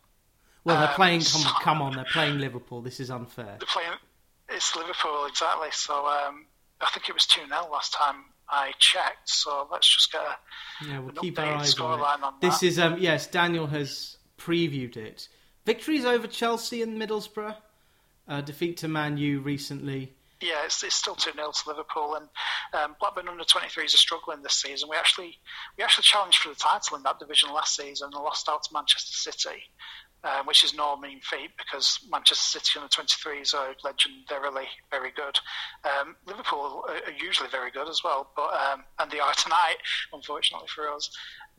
Well, 0.64 0.78
they're 0.80 0.90
Um, 0.90 0.96
playing. 0.96 1.20
Come, 1.22 1.42
so- 1.42 1.50
come 1.62 1.82
on, 1.82 1.96
they're 1.96 2.06
playing 2.12 2.40
Liverpool. 2.40 2.82
This 2.82 3.00
is 3.00 3.10
unfair. 3.12 3.58
They're 3.60 3.68
playing. 3.68 3.92
It's 4.50 4.76
Liverpool 4.76 5.26
exactly. 5.28 5.70
So 5.72 6.06
um, 6.08 6.46
I 6.82 6.88
think 6.94 7.10
it 7.10 7.14
was 7.14 7.26
two 7.26 7.42
0 7.48 7.70
last 7.72 7.94
time 7.94 8.26
I 8.50 8.72
checked. 8.80 9.30
So 9.30 9.68
let's 9.72 9.88
just 9.94 10.12
get 10.12 10.22
a 10.22 10.86
Yeah, 10.88 11.00
we'll 11.00 11.12
keep 11.14 11.38
our 11.38 11.46
eyes 11.56 11.78
on 11.80 12.00
it. 12.00 12.24
on 12.24 12.34
This 12.42 12.60
that. 12.60 12.66
is 12.66 12.80
um, 12.80 12.98
yes. 13.00 13.28
Daniel 13.28 13.68
has 13.68 14.18
previewed 14.38 14.96
it. 14.98 15.28
Victories 15.66 16.06
over 16.06 16.28
Chelsea 16.28 16.82
and 16.82 17.00
Middlesbrough. 17.02 17.56
Uh, 18.28 18.42
defeat 18.42 18.78
to 18.78 18.88
Man 18.88 19.18
U 19.18 19.40
recently. 19.42 20.14
Yeah, 20.42 20.66
it's, 20.66 20.84
it's 20.84 20.96
still 20.96 21.16
two 21.16 21.32
0 21.34 21.52
to 21.52 21.70
Liverpool, 21.70 22.16
and 22.16 22.30
um, 22.74 22.96
Blackburn 23.00 23.28
under 23.28 23.44
23s 23.44 23.86
are 23.86 23.98
struggling 23.98 24.44
this 24.44 24.54
season. 24.54 24.88
We 24.90 24.96
actually 24.96 25.40
we 25.78 25.84
actually 25.84 26.04
challenged 26.04 26.40
for 26.40 26.50
the 26.50 26.56
title 26.56 26.98
in 26.98 27.04
that 27.04 27.20
division 27.20 27.52
last 27.52 27.76
season 27.76 28.10
and 28.14 28.24
lost 28.24 28.48
out 28.48 28.64
to 28.64 28.70
Manchester 28.74 29.14
City, 29.14 29.64
um, 30.24 30.46
which 30.46 30.64
is 30.64 30.76
no 30.76 30.96
mean 30.96 31.22
feat 31.22 31.52
because 31.58 32.00
Manchester 32.12 32.60
City 32.60 32.80
under 32.80 32.90
23s 32.90 33.56
are 33.56 33.74
legendarily 33.84 34.66
very 34.92 35.12
good. 35.12 35.40
Um, 35.84 36.16
Liverpool 36.28 36.86
are, 36.88 36.96
are 36.96 37.18
usually 37.20 37.50
very 37.50 37.72
good 37.72 37.90
as 37.90 38.04
well, 38.04 38.32
but 38.36 38.54
um, 38.54 38.84
and 39.00 39.10
they 39.10 39.20
are 39.20 39.34
tonight, 39.34 39.78
unfortunately 40.14 40.68
for 40.68 40.88
us. 40.94 41.10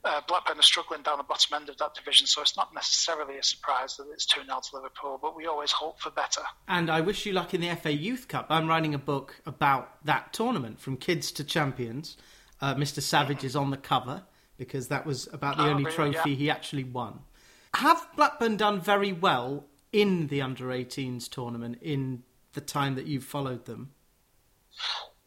Uh, 0.04 0.20
Blackburn 0.28 0.58
are 0.58 0.62
struggling 0.62 1.02
down 1.02 1.18
the 1.18 1.24
bottom 1.24 1.54
end 1.56 1.68
of 1.68 1.76
that 1.78 1.92
division, 1.94 2.26
so 2.26 2.40
it's 2.40 2.56
not 2.56 2.72
necessarily 2.72 3.36
a 3.36 3.42
surprise 3.42 3.96
that 3.96 4.06
it's 4.12 4.24
2 4.26 4.44
0 4.44 4.60
to 4.70 4.76
Liverpool, 4.76 5.18
but 5.20 5.36
we 5.36 5.46
always 5.46 5.72
hope 5.72 5.98
for 6.00 6.10
better. 6.10 6.42
And 6.68 6.88
I 6.88 7.00
wish 7.00 7.26
you 7.26 7.32
luck 7.32 7.52
in 7.52 7.60
the 7.60 7.74
FA 7.74 7.92
Youth 7.92 8.28
Cup. 8.28 8.46
I'm 8.48 8.68
writing 8.68 8.94
a 8.94 8.98
book 8.98 9.40
about 9.44 10.04
that 10.04 10.32
tournament, 10.32 10.78
from 10.80 10.96
kids 10.96 11.32
to 11.32 11.44
champions. 11.44 12.16
Uh, 12.60 12.74
Mr. 12.76 13.02
Savage 13.02 13.42
is 13.44 13.56
on 13.56 13.70
the 13.70 13.76
cover 13.76 14.22
because 14.56 14.88
that 14.88 15.04
was 15.04 15.28
about 15.32 15.56
the 15.56 15.64
Oh, 15.64 15.70
only 15.70 15.84
really? 15.84 15.94
trophy 16.12 16.30
Yeah. 16.30 16.36
he 16.36 16.50
actually 16.50 16.84
won. 16.84 17.20
Have 17.74 18.08
Blackburn 18.16 18.56
done 18.56 18.80
very 18.80 19.12
well 19.12 19.66
in 19.92 20.28
the 20.28 20.40
under 20.42 20.66
18s 20.72 21.28
tournament 21.28 21.78
in 21.82 22.22
the 22.54 22.60
time 22.60 22.94
that 22.94 23.06
you've 23.06 23.24
followed 23.24 23.66
them? 23.66 23.92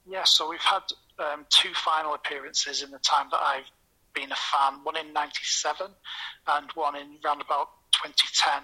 Yeah, 0.09 0.23
so 0.23 0.49
we've 0.49 0.59
had 0.59 0.81
um, 1.19 1.45
two 1.49 1.73
final 1.73 2.13
appearances 2.13 2.81
in 2.81 2.91
the 2.91 2.99
time 2.99 3.27
that 3.31 3.39
I've 3.41 3.69
been 4.13 4.31
a 4.31 4.35
fan. 4.35 4.83
One 4.83 4.97
in 4.97 5.13
'97 5.13 5.87
and 6.47 6.71
one 6.73 6.95
in 6.95 7.17
round 7.23 7.41
about 7.41 7.69
2010. 7.93 8.63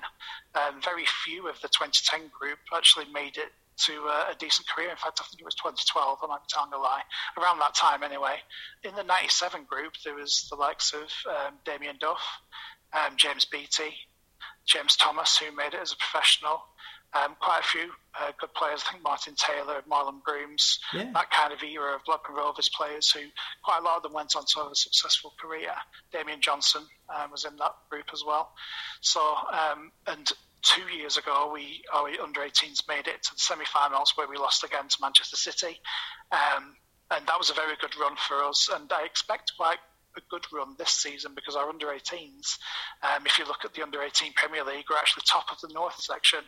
Um, 0.55 0.81
very 0.81 1.05
few 1.05 1.47
of 1.47 1.61
the 1.61 1.67
2010 1.67 2.29
group 2.31 2.59
actually 2.73 3.05
made 3.13 3.37
it 3.37 3.51
to 3.85 3.93
uh, 4.07 4.31
a 4.31 4.35
decent 4.35 4.67
career. 4.67 4.89
In 4.89 4.97
fact, 4.97 5.19
I 5.21 5.25
think 5.25 5.41
it 5.41 5.45
was 5.45 5.55
2012. 5.55 6.19
I 6.23 6.27
might 6.27 6.41
be 6.41 6.49
telling 6.49 6.73
a 6.73 6.77
lie. 6.77 7.03
Around 7.37 7.59
that 7.59 7.75
time, 7.75 8.03
anyway. 8.03 8.37
In 8.83 8.95
the 8.95 9.03
'97 9.03 9.65
group, 9.65 9.93
there 10.03 10.15
was 10.15 10.47
the 10.49 10.55
likes 10.55 10.93
of 10.93 11.09
um, 11.29 11.53
Damien 11.65 11.97
Duff, 11.99 12.21
um, 12.93 13.15
James 13.17 13.45
Beattie, 13.45 13.95
James 14.65 14.95
Thomas, 14.95 15.37
who 15.37 15.55
made 15.55 15.73
it 15.73 15.81
as 15.81 15.93
a 15.93 15.97
professional. 15.97 16.63
Um, 17.23 17.35
quite 17.39 17.61
a 17.61 17.63
few 17.63 17.89
uh, 18.19 18.31
good 18.39 18.53
players. 18.53 18.83
I 18.87 18.91
think 18.91 19.03
Martin 19.03 19.33
Taylor, 19.35 19.81
Marlon 19.89 20.21
Broomes, 20.23 20.77
Yeah. 20.93 21.09
that 21.13 21.31
kind 21.31 21.53
of 21.53 21.63
era 21.63 21.95
of 21.95 22.01
Blackburn 22.05 22.35
Rovers 22.35 22.69
players 22.69 23.09
who 23.11 23.21
quite 23.63 23.79
a 23.79 23.83
lot 23.83 23.97
of 23.97 24.03
them 24.03 24.13
went 24.13 24.35
on 24.35 24.43
to 24.45 24.59
have 24.63 24.71
a 24.71 24.75
successful 24.75 25.33
career. 25.39 25.71
Damien 26.11 26.41
Johnson 26.41 26.83
um, 27.15 27.31
was 27.31 27.45
in 27.45 27.55
that 27.57 27.73
group 27.89 28.05
as 28.13 28.23
well. 28.25 28.51
So, 29.01 29.21
um, 29.51 29.91
and 30.05 30.29
two 30.63 30.83
years 30.95 31.17
ago, 31.17 31.49
we 31.53 31.81
our 31.93 32.09
under 32.21 32.41
18s 32.41 32.87
made 32.87 33.07
it 33.07 33.23
to 33.23 33.33
the 33.33 33.39
semi-finals 33.39 34.13
where 34.15 34.27
we 34.27 34.37
lost 34.37 34.63
again 34.63 34.87
to 34.89 34.97
Manchester 34.99 35.37
City, 35.37 35.79
um, 36.31 36.75
and 37.11 37.25
that 37.27 37.37
was 37.37 37.49
a 37.49 37.53
very 37.53 37.75
good 37.79 37.95
run 37.97 38.15
for 38.27 38.43
us. 38.43 38.69
And 38.73 38.91
I 38.91 39.05
expect 39.05 39.53
quite 39.57 39.77
a 40.17 40.21
good 40.29 40.45
run 40.51 40.75
this 40.77 40.89
season 40.89 41.31
because 41.35 41.55
our 41.55 41.69
under 41.69 41.87
18s, 41.87 42.57
um, 43.03 43.25
if 43.25 43.37
you 43.39 43.45
look 43.45 43.63
at 43.63 43.73
the 43.73 43.81
under 43.83 44.01
18 44.01 44.33
Premier 44.33 44.63
League, 44.63 44.85
we're 44.89 44.97
actually 44.97 45.23
top 45.27 45.51
of 45.51 45.59
the 45.61 45.73
North 45.73 45.99
section, 46.01 46.39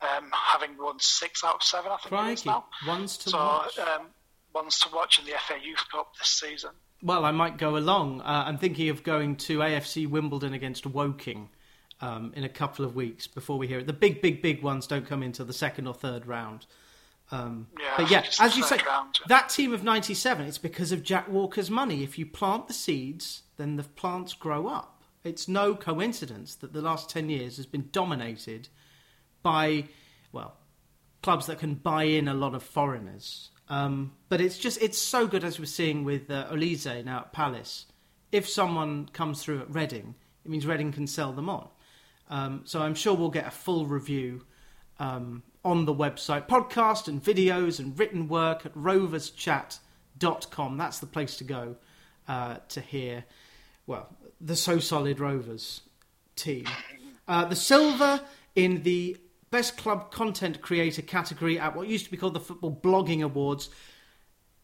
um, 0.00 0.30
having 0.32 0.76
won 0.78 0.96
six 1.00 1.44
out 1.44 1.56
of 1.56 1.62
seven, 1.62 1.90
I 1.92 1.96
think 1.96 2.12
it 2.28 2.32
is 2.32 2.46
now. 2.46 2.66
ones 2.86 3.18
to 3.18 3.30
So, 3.30 3.38
watch. 3.38 3.78
um, 3.78 4.06
ones 4.54 4.78
to 4.80 4.88
watch 4.94 5.18
in 5.18 5.24
the 5.26 5.32
FA 5.46 5.54
Youth 5.62 5.84
Cup 5.92 6.12
this 6.18 6.28
season. 6.28 6.70
Well, 7.02 7.24
I 7.24 7.30
might 7.30 7.58
go 7.58 7.76
along. 7.76 8.22
Uh, 8.22 8.44
I'm 8.46 8.58
thinking 8.58 8.88
of 8.88 9.02
going 9.02 9.36
to 9.36 9.58
AFC 9.58 10.08
Wimbledon 10.08 10.52
against 10.54 10.84
Woking 10.86 11.48
um, 12.00 12.32
in 12.34 12.42
a 12.44 12.48
couple 12.48 12.84
of 12.84 12.94
weeks 12.96 13.26
before 13.26 13.56
we 13.58 13.66
hear 13.68 13.80
it. 13.80 13.86
The 13.86 13.92
big, 13.92 14.20
big, 14.22 14.42
big 14.42 14.62
ones 14.62 14.86
don't 14.86 15.06
come 15.06 15.22
into 15.22 15.44
the 15.44 15.52
second 15.52 15.86
or 15.86 15.94
third 15.94 16.26
round. 16.26 16.66
Um, 17.30 17.68
Yeah, 17.78 17.94
but 17.96 18.10
yeah, 18.10 18.24
as 18.40 18.56
you 18.56 18.62
say, 18.62 18.78
round. 18.86 19.18
that 19.28 19.48
team 19.50 19.72
of 19.74 19.82
'97, 19.84 20.46
it's 20.46 20.58
because 20.58 20.92
of 20.92 21.02
Jack 21.02 21.28
Walker's 21.28 21.70
money. 21.70 22.02
If 22.02 22.18
you 22.18 22.24
plant 22.26 22.68
the 22.68 22.72
seeds, 22.74 23.42
then 23.56 23.76
the 23.76 23.82
plants 23.84 24.32
grow 24.32 24.66
up. 24.66 25.02
It's 25.24 25.46
no 25.48 25.74
coincidence 25.74 26.54
that 26.56 26.72
the 26.72 26.80
last 26.80 27.10
ten 27.10 27.28
years 27.28 27.56
has 27.58 27.66
been 27.66 27.88
dominated 27.92 28.68
by, 29.42 29.84
well, 30.32 30.56
clubs 31.22 31.46
that 31.46 31.58
can 31.58 31.74
buy 31.74 32.04
in 32.04 32.28
a 32.28 32.34
lot 32.34 32.54
of 32.54 32.62
foreigners. 32.62 33.50
Um, 33.68 34.12
but 34.30 34.40
it's 34.40 34.56
just 34.56 34.80
it's 34.80 34.96
so 34.98 35.26
good 35.26 35.44
as 35.44 35.58
we're 35.58 35.66
seeing 35.66 36.04
with 36.04 36.30
uh, 36.30 36.46
Olise 36.50 37.04
now 37.04 37.18
at 37.18 37.32
Palace. 37.32 37.84
If 38.32 38.48
someone 38.48 39.08
comes 39.12 39.42
through 39.42 39.60
at 39.60 39.70
Reading, 39.74 40.14
it 40.44 40.50
means 40.50 40.66
Reading 40.66 40.92
can 40.92 41.06
sell 41.06 41.32
them 41.32 41.50
on. 41.50 41.68
Um, 42.30 42.62
so 42.64 42.80
I'm 42.80 42.94
sure 42.94 43.14
we'll 43.14 43.30
get 43.30 43.46
a 43.46 43.50
full 43.50 43.86
review 43.86 44.44
um, 44.98 45.42
on 45.64 45.84
the 45.84 45.94
website, 45.94 46.48
podcast 46.48 47.08
and 47.08 47.22
videos 47.22 47.78
and 47.78 47.98
written 47.98 48.28
work 48.28 48.64
at 48.64 48.74
roverschat.com. 48.74 50.76
That's 50.76 50.98
the 50.98 51.06
place 51.06 51.36
to 51.36 51.44
go 51.44 51.76
uh, 52.28 52.56
to 52.68 52.80
hear, 52.80 53.24
well, 53.86 54.08
the 54.40 54.56
So 54.56 54.78
Solid 54.78 55.20
Rovers 55.20 55.82
team. 56.36 56.66
Uh, 57.26 57.44
the 57.44 57.56
silver 57.56 58.20
in 58.54 58.82
the 58.82 59.16
Best 59.50 59.76
Club 59.76 60.10
Content 60.10 60.60
Creator 60.60 61.02
category 61.02 61.58
at 61.58 61.74
what 61.74 61.88
used 61.88 62.04
to 62.04 62.10
be 62.10 62.16
called 62.16 62.34
the 62.34 62.40
Football 62.40 62.78
Blogging 62.82 63.22
Awards. 63.22 63.70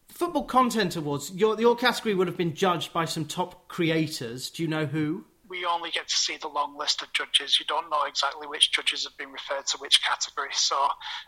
Football 0.07 0.45
Content 0.45 0.95
Awards, 0.95 1.31
your, 1.31 1.59
your 1.59 1.75
category 1.75 2.13
would 2.13 2.27
have 2.27 2.37
been 2.37 2.53
judged 2.53 2.93
by 2.93 3.05
some 3.05 3.25
top 3.25 3.67
creators. 3.67 4.49
Do 4.49 4.63
you 4.63 4.69
know 4.69 4.85
who? 4.85 5.25
We 5.55 5.65
only 5.65 5.89
get 5.91 6.07
to 6.07 6.15
see 6.15 6.37
the 6.37 6.47
long 6.47 6.77
list 6.77 7.01
of 7.01 7.11
judges. 7.13 7.59
You 7.59 7.65
don't 7.65 7.89
know 7.89 8.03
exactly 8.07 8.47
which 8.47 8.71
judges 8.71 9.03
have 9.05 9.17
been 9.17 9.31
referred 9.31 9.65
to 9.67 9.77
which 9.77 10.03
category, 10.03 10.49
so 10.51 10.75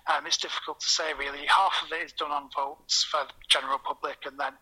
um, 0.08 0.26
it's 0.26 0.38
difficult 0.38 0.80
to 0.82 0.88
say 0.88 1.14
really. 1.18 1.46
Half 1.48 1.84
of 1.86 1.92
it 1.92 2.06
is 2.06 2.12
done 2.14 2.32
on 2.32 2.50
votes 2.56 3.08
for 3.10 3.22
the 3.26 3.34
general 3.50 3.80
public, 3.80 4.18
and 4.26 4.40
then 4.40 4.54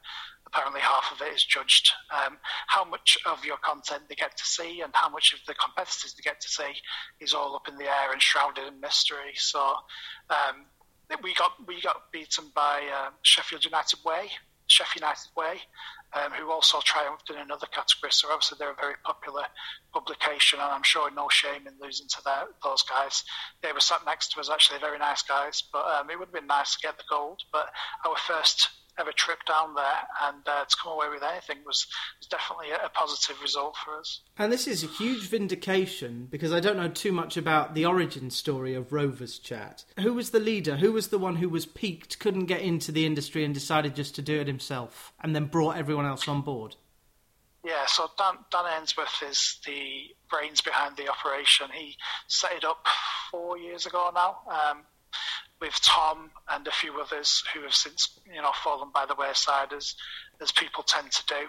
apparently 0.45 0.81
half 0.81 1.11
of 1.11 1.21
it 1.21 1.33
is 1.33 1.43
judged. 1.43 1.91
Um, 2.13 2.37
how 2.67 2.85
much 2.85 3.17
of 3.25 3.43
your 3.43 3.57
content 3.57 4.03
they 4.07 4.15
get 4.15 4.37
to 4.37 4.45
see 4.45 4.81
and 4.81 4.91
how 4.93 5.09
much 5.09 5.33
of 5.33 5.39
the 5.47 5.55
competitors 5.55 6.13
they 6.13 6.21
get 6.21 6.39
to 6.41 6.47
see 6.47 6.73
is 7.19 7.33
all 7.33 7.55
up 7.55 7.67
in 7.67 7.77
the 7.77 7.85
air 7.85 8.11
and 8.11 8.21
shrouded 8.21 8.67
in 8.67 8.79
mystery. 8.79 9.33
So 9.35 9.59
um, 10.29 10.65
we 11.23 11.33
got 11.33 11.53
we 11.67 11.81
got 11.81 12.11
beaten 12.11 12.45
by 12.53 12.81
um, 12.93 13.13
Sheffield 13.23 13.65
United 13.65 13.99
Way, 14.05 14.29
Sheffield 14.67 15.01
United 15.01 15.29
Way, 15.35 15.61
um, 16.13 16.31
who 16.31 16.51
also 16.51 16.79
triumphed 16.81 17.29
in 17.29 17.37
another 17.37 17.67
category. 17.67 18.11
So 18.11 18.29
obviously 18.31 18.57
they're 18.59 18.71
a 18.71 18.75
very 18.75 18.95
popular 19.03 19.43
publication, 19.93 20.59
and 20.59 20.69
I'm 20.69 20.83
showing 20.83 21.15
no 21.15 21.27
shame 21.29 21.67
in 21.67 21.73
losing 21.81 22.07
to 22.07 22.17
those 22.63 22.83
guys. 22.83 23.23
They 23.61 23.71
were 23.71 23.79
sat 23.79 24.05
next 24.05 24.31
to 24.33 24.39
us, 24.39 24.49
actually, 24.49 24.79
very 24.79 24.99
nice 24.99 25.21
guys. 25.21 25.63
But 25.71 25.85
um, 25.85 26.09
it 26.09 26.19
would 26.19 26.27
have 26.27 26.33
been 26.33 26.47
nice 26.47 26.75
to 26.75 26.87
get 26.87 26.97
the 26.97 27.03
gold. 27.09 27.41
But 27.51 27.69
our 28.05 28.15
first 28.17 28.69
ever 28.99 29.11
trip 29.11 29.39
down 29.45 29.75
there 29.75 29.83
and 30.23 30.37
uh, 30.47 30.65
to 30.65 30.75
come 30.81 30.93
away 30.93 31.07
with 31.09 31.23
anything 31.23 31.57
was, 31.65 31.85
was 32.19 32.27
definitely 32.27 32.71
a, 32.71 32.85
a 32.85 32.89
positive 32.89 33.41
result 33.41 33.75
for 33.83 33.97
us. 33.99 34.21
And 34.37 34.51
this 34.51 34.67
is 34.67 34.83
a 34.83 34.87
huge 34.87 35.27
vindication 35.27 36.27
because 36.29 36.53
I 36.53 36.59
don't 36.59 36.77
know 36.77 36.87
too 36.87 37.11
much 37.11 37.37
about 37.37 37.73
the 37.73 37.85
origin 37.85 38.29
story 38.29 38.73
of 38.73 38.93
Rovers 38.93 39.39
Chat. 39.39 39.85
Who 39.99 40.13
was 40.13 40.31
the 40.31 40.39
leader? 40.39 40.77
Who 40.77 40.91
was 40.91 41.09
the 41.09 41.19
one 41.19 41.37
who 41.37 41.49
was 41.49 41.65
peaked, 41.65 42.19
couldn't 42.19 42.45
get 42.45 42.61
into 42.61 42.91
the 42.91 43.05
industry, 43.05 43.43
and 43.43 43.53
decided 43.53 43.95
just 43.95 44.15
to 44.15 44.21
do 44.21 44.39
it 44.39 44.47
himself, 44.47 45.13
and 45.21 45.35
then 45.35 45.45
brought 45.45 45.77
everyone 45.77 46.05
else 46.05 46.27
on 46.27 46.41
board? 46.41 46.75
Yeah, 47.65 47.85
so 47.87 48.11
Dan, 48.17 48.35
Dan 48.51 48.65
Ainsworth 48.77 49.23
is 49.27 49.57
the 49.65 50.03
brains 50.29 50.61
behind 50.61 50.97
the 50.97 51.09
operation. 51.09 51.67
He 51.73 51.97
set 52.27 52.51
it 52.53 52.63
up 52.63 52.85
four 53.31 53.57
years 53.57 53.87
ago 53.87 54.11
now 54.13 54.37
um, 54.47 54.83
with 55.61 55.79
Tom 55.81 56.29
and 56.49 56.67
a 56.67 56.71
few 56.71 56.99
others 56.99 57.43
who 57.53 57.61
have 57.61 57.73
since, 57.73 58.19
you 58.33 58.41
know, 58.41 58.51
fallen 58.63 58.89
by 58.93 59.05
the 59.05 59.15
wayside 59.15 59.73
as 59.73 59.95
as 60.41 60.51
people 60.51 60.83
tend 60.83 61.11
to 61.11 61.25
do. 61.27 61.47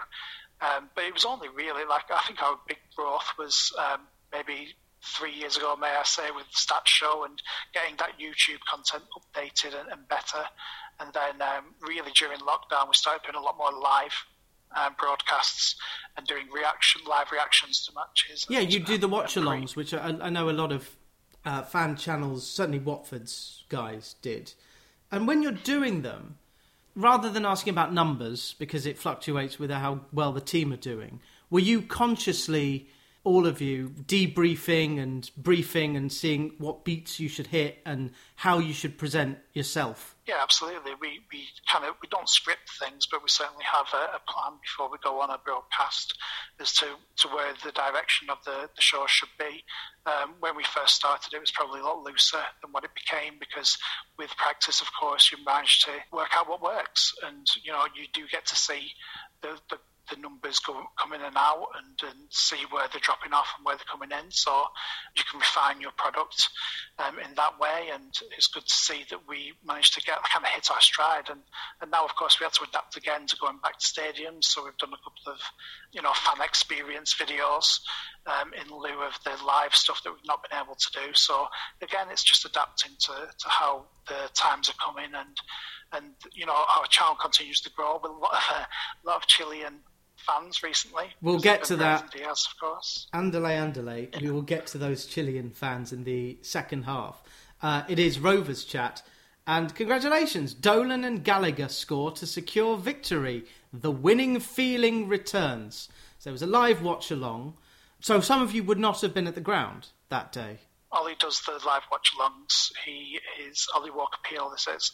Um, 0.60 0.88
but 0.94 1.04
it 1.04 1.12
was 1.12 1.24
only 1.24 1.48
really 1.48 1.84
like 1.84 2.04
I 2.10 2.20
think 2.26 2.42
our 2.42 2.58
big 2.66 2.78
growth 2.94 3.32
was 3.38 3.72
um, 3.78 4.00
maybe 4.32 4.74
three 5.02 5.32
years 5.32 5.56
ago, 5.56 5.76
may 5.76 5.88
I 5.88 6.02
say, 6.04 6.30
with 6.34 6.46
Stats 6.52 6.86
Show 6.86 7.24
and 7.24 7.40
getting 7.74 7.96
that 7.96 8.18
YouTube 8.18 8.60
content 8.68 9.04
updated 9.16 9.78
and, 9.78 9.90
and 9.90 10.08
better. 10.08 10.44
And 10.98 11.12
then 11.12 11.42
um, 11.42 11.74
really 11.80 12.10
during 12.12 12.38
lockdown, 12.40 12.88
we 12.88 12.94
started 12.94 13.22
doing 13.24 13.36
a 13.36 13.44
lot 13.44 13.56
more 13.58 13.72
live 13.72 14.14
um, 14.74 14.94
broadcasts 14.98 15.76
and 16.16 16.26
doing 16.26 16.46
reaction 16.52 17.02
live 17.08 17.30
reactions 17.30 17.86
to 17.86 17.92
matches. 17.94 18.46
Yeah, 18.48 18.60
you 18.60 18.80
do 18.80 18.98
the 18.98 19.06
um, 19.06 19.12
watch 19.12 19.36
and 19.36 19.46
alongs, 19.46 19.76
which 19.76 19.94
I, 19.94 20.16
I 20.20 20.30
know 20.30 20.50
a 20.50 20.52
lot 20.52 20.72
of 20.72 20.96
uh, 21.46 21.62
fan 21.62 21.96
channels, 21.96 22.46
certainly 22.46 22.80
Watford's 22.80 23.64
guys, 23.68 24.16
did. 24.20 24.52
And 25.10 25.26
when 25.28 25.42
you're 25.42 25.52
doing 25.52 26.02
them, 26.02 26.36
rather 26.96 27.30
than 27.30 27.46
asking 27.46 27.70
about 27.70 27.94
numbers, 27.94 28.56
because 28.58 28.84
it 28.84 28.98
fluctuates 28.98 29.58
with 29.58 29.70
how 29.70 30.00
well 30.12 30.32
the 30.32 30.40
team 30.40 30.72
are 30.72 30.76
doing, 30.76 31.20
were 31.48 31.60
you 31.60 31.80
consciously, 31.80 32.88
all 33.26 33.44
of 33.44 33.60
you, 33.60 33.88
debriefing 33.88 35.02
and 35.02 35.28
briefing 35.36 35.96
and 35.96 36.12
seeing 36.12 36.52
what 36.58 36.84
beats 36.84 37.18
you 37.18 37.28
should 37.28 37.48
hit 37.48 37.82
and 37.84 38.12
how 38.36 38.60
you 38.60 38.72
should 38.72 38.96
present 38.96 39.36
yourself? 39.52 40.14
Yeah, 40.28 40.36
absolutely. 40.40 40.92
We 41.00 41.20
we 41.32 41.48
kind 41.70 41.84
of 41.84 41.96
we 42.00 42.08
don't 42.08 42.28
script 42.28 42.70
things, 42.80 43.06
but 43.10 43.24
we 43.24 43.28
certainly 43.28 43.64
have 43.64 43.86
a, 43.92 44.16
a 44.16 44.20
plan 44.30 44.58
before 44.62 44.88
we 44.90 44.98
go 45.02 45.20
on 45.20 45.30
a 45.30 45.38
broadcast 45.44 46.16
as 46.60 46.72
to, 46.74 46.86
to 47.16 47.28
where 47.28 47.52
the 47.64 47.72
direction 47.72 48.30
of 48.30 48.38
the, 48.44 48.70
the 48.76 48.82
show 48.82 49.06
should 49.08 49.34
be. 49.40 49.64
Um, 50.06 50.34
when 50.38 50.54
we 50.56 50.62
first 50.62 50.94
started, 50.94 51.34
it 51.34 51.40
was 51.40 51.50
probably 51.50 51.80
a 51.80 51.84
lot 51.84 52.04
looser 52.04 52.42
than 52.62 52.70
what 52.70 52.84
it 52.84 52.90
became 52.94 53.34
because 53.40 53.76
with 54.18 54.30
practice, 54.36 54.80
of 54.80 54.86
course, 54.98 55.32
you 55.32 55.44
manage 55.44 55.80
to 55.80 55.90
work 56.12 56.30
out 56.36 56.48
what 56.48 56.62
works, 56.62 57.12
and 57.26 57.44
you 57.64 57.72
know 57.72 57.86
you 57.96 58.06
do 58.12 58.22
get 58.30 58.46
to 58.46 58.56
see 58.56 58.92
the 59.42 59.58
the 59.68 59.78
the 60.10 60.20
numbers 60.20 60.58
go, 60.60 60.74
come 60.98 61.12
in 61.12 61.20
and 61.20 61.36
out 61.36 61.68
and, 61.76 62.10
and 62.10 62.20
see 62.30 62.58
where 62.70 62.86
they're 62.90 63.00
dropping 63.00 63.32
off 63.32 63.48
and 63.56 63.64
where 63.64 63.76
they're 63.76 63.90
coming 63.90 64.10
in. 64.10 64.30
So 64.30 64.50
you 65.16 65.24
can 65.30 65.40
refine 65.40 65.80
your 65.80 65.92
product 65.96 66.48
um, 66.98 67.18
in 67.18 67.34
that 67.36 67.58
way. 67.58 67.88
And 67.92 68.12
it's 68.36 68.46
good 68.46 68.66
to 68.66 68.74
see 68.74 69.04
that 69.10 69.28
we 69.28 69.52
managed 69.66 69.94
to 69.94 70.00
get 70.00 70.18
kind 70.32 70.44
of 70.44 70.50
hit 70.50 70.70
our 70.70 70.80
stride. 70.80 71.28
And, 71.30 71.40
and 71.80 71.90
now, 71.90 72.04
of 72.04 72.14
course, 72.16 72.38
we 72.40 72.44
had 72.44 72.52
to 72.54 72.64
adapt 72.64 72.96
again 72.96 73.26
to 73.26 73.36
going 73.36 73.58
back 73.62 73.78
to 73.78 73.86
stadiums. 73.86 74.44
So 74.44 74.64
we've 74.64 74.76
done 74.78 74.92
a 74.92 75.02
couple 75.02 75.32
of, 75.32 75.40
you 75.92 76.02
know, 76.02 76.12
fan 76.14 76.44
experience 76.44 77.14
videos 77.14 77.80
um, 78.26 78.52
in 78.54 78.70
lieu 78.70 79.02
of 79.02 79.18
the 79.24 79.44
live 79.44 79.74
stuff 79.74 80.02
that 80.04 80.12
we've 80.12 80.26
not 80.26 80.42
been 80.48 80.58
able 80.58 80.74
to 80.74 80.90
do. 80.92 81.14
So 81.14 81.46
again, 81.82 82.06
it's 82.10 82.24
just 82.24 82.44
adapting 82.44 82.92
to, 83.00 83.12
to 83.12 83.48
how 83.48 83.86
the 84.08 84.30
times 84.34 84.68
are 84.68 84.84
coming 84.84 85.10
and 85.14 85.36
and 85.92 86.14
you 86.32 86.44
know 86.46 86.52
our 86.52 86.86
channel 86.88 87.14
continues 87.14 87.60
to 87.60 87.70
grow 87.70 88.00
with 88.02 88.10
a 88.10 88.14
lot 88.14 88.32
of, 88.32 88.56
uh, 88.56 88.64
a 89.04 89.06
lot 89.06 89.16
of 89.16 89.26
Chilean 89.26 89.80
fans 90.26 90.62
recently. 90.62 91.06
We'll 91.22 91.38
get 91.38 91.64
to 91.64 91.76
that. 91.76 92.10
Diaz, 92.10 92.48
of 92.50 92.60
course. 92.60 93.06
Andale, 93.14 93.72
Andale. 93.72 94.20
We 94.20 94.30
will 94.30 94.42
get 94.42 94.66
to 94.68 94.78
those 94.78 95.06
Chilean 95.06 95.50
fans 95.50 95.92
in 95.92 96.04
the 96.04 96.38
second 96.42 96.84
half. 96.84 97.22
Uh, 97.62 97.82
it 97.88 97.98
is 97.98 98.18
Rovers 98.18 98.64
chat. 98.64 99.02
And 99.46 99.74
congratulations, 99.74 100.54
Dolan 100.54 101.04
and 101.04 101.22
Gallagher 101.22 101.68
score 101.68 102.10
to 102.12 102.26
secure 102.26 102.76
victory. 102.76 103.44
The 103.72 103.92
winning 103.92 104.40
feeling 104.40 105.08
returns. 105.08 105.88
So 106.18 106.30
it 106.30 106.32
was 106.32 106.42
a 106.42 106.46
live 106.46 106.82
watch 106.82 107.10
along. 107.10 107.54
So 108.00 108.20
some 108.20 108.42
of 108.42 108.52
you 108.52 108.64
would 108.64 108.78
not 108.78 109.00
have 109.02 109.14
been 109.14 109.28
at 109.28 109.36
the 109.36 109.40
ground 109.40 109.88
that 110.08 110.32
day. 110.32 110.58
Ollie 110.96 111.16
does 111.18 111.40
the 111.42 111.52
live 111.66 111.82
watch 111.92 112.12
alongs. 112.16 112.72
He 112.84 113.20
is 113.46 113.66
Ollie 113.74 113.90
Walker 113.90 114.18
Peel. 114.24 114.50
This 114.50 114.66
is. 114.66 114.90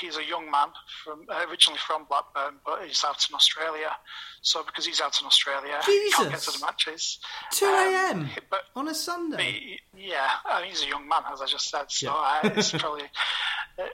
He's 0.00 0.16
a 0.16 0.24
young 0.24 0.50
man 0.50 0.68
from 1.04 1.24
uh, 1.28 1.46
originally 1.48 1.78
from 1.78 2.04
Blackburn, 2.08 2.60
but 2.64 2.84
he's 2.86 3.02
out 3.04 3.24
in 3.28 3.34
Australia. 3.34 3.90
So 4.42 4.62
because 4.62 4.84
he's 4.86 5.00
out 5.00 5.18
in 5.20 5.26
Australia, 5.26 5.78
he 5.86 6.10
can't 6.14 6.30
get 6.30 6.40
to 6.40 6.58
the 6.58 6.64
matches. 6.64 7.18
Two 7.52 7.66
a.m. 7.66 8.20
Um, 8.20 8.30
but 8.50 8.60
on 8.76 8.88
a 8.88 8.94
Sunday. 8.94 9.80
yeah, 9.96 10.28
I 10.44 10.60
mean, 10.60 10.70
he's 10.70 10.84
a 10.84 10.88
young 10.88 11.08
man, 11.08 11.22
as 11.32 11.40
I 11.40 11.46
just 11.46 11.70
said. 11.70 11.86
So 11.88 12.06
yeah. 12.06 12.40
uh, 12.44 12.50
it's 12.54 12.70
probably 12.78 13.04
uh, 13.78 13.84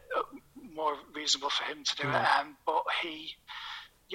more 0.75 0.95
reasonable 1.15 1.51
for 1.51 1.65
him 1.65 1.85
to 1.85 1.97
do 1.97 2.09
it. 2.09 2.15
Um, 2.15 2.57
but 2.67 2.83
he 3.03 3.31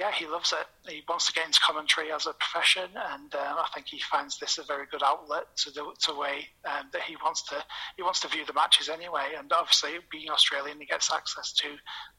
yeah, 0.00 0.10
he 0.12 0.26
loves 0.26 0.54
it. 0.54 0.90
He 0.90 1.02
wants 1.06 1.26
to 1.26 1.32
get 1.34 1.44
into 1.44 1.60
commentary 1.60 2.10
as 2.10 2.26
a 2.26 2.32
profession, 2.32 2.88
and 3.12 3.34
uh, 3.34 3.38
I 3.38 3.68
think 3.74 3.86
he 3.88 4.00
finds 4.00 4.38
this 4.38 4.56
a 4.56 4.62
very 4.62 4.86
good 4.90 5.02
outlet 5.02 5.54
to 5.58 5.70
the 5.70 5.84
to 6.06 6.18
way 6.18 6.48
um, 6.64 6.86
that 6.94 7.02
he 7.02 7.16
wants 7.22 7.42
to 7.50 7.62
he 7.98 8.02
wants 8.02 8.20
to 8.20 8.28
view 8.28 8.46
the 8.46 8.54
matches 8.54 8.88
anyway. 8.88 9.34
And 9.36 9.52
obviously, 9.52 9.90
being 10.10 10.30
Australian, 10.30 10.80
he 10.80 10.86
gets 10.86 11.12
access 11.12 11.52
to 11.52 11.68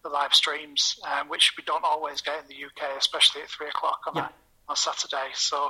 the 0.03 0.09
live 0.09 0.35
streams, 0.35 0.99
um, 1.11 1.27
which 1.27 1.53
we 1.57 1.63
don't 1.63 1.83
always 1.83 2.21
get 2.21 2.35
in 2.43 2.47
the 2.49 2.65
UK, 2.65 2.97
especially 2.99 3.41
at 3.41 3.49
three 3.49 3.69
o'clock 3.69 4.01
on 4.05 4.15
yeah. 4.15 4.27
a, 4.27 4.69
on 4.69 4.75
Saturday. 4.75 5.31
So 5.33 5.69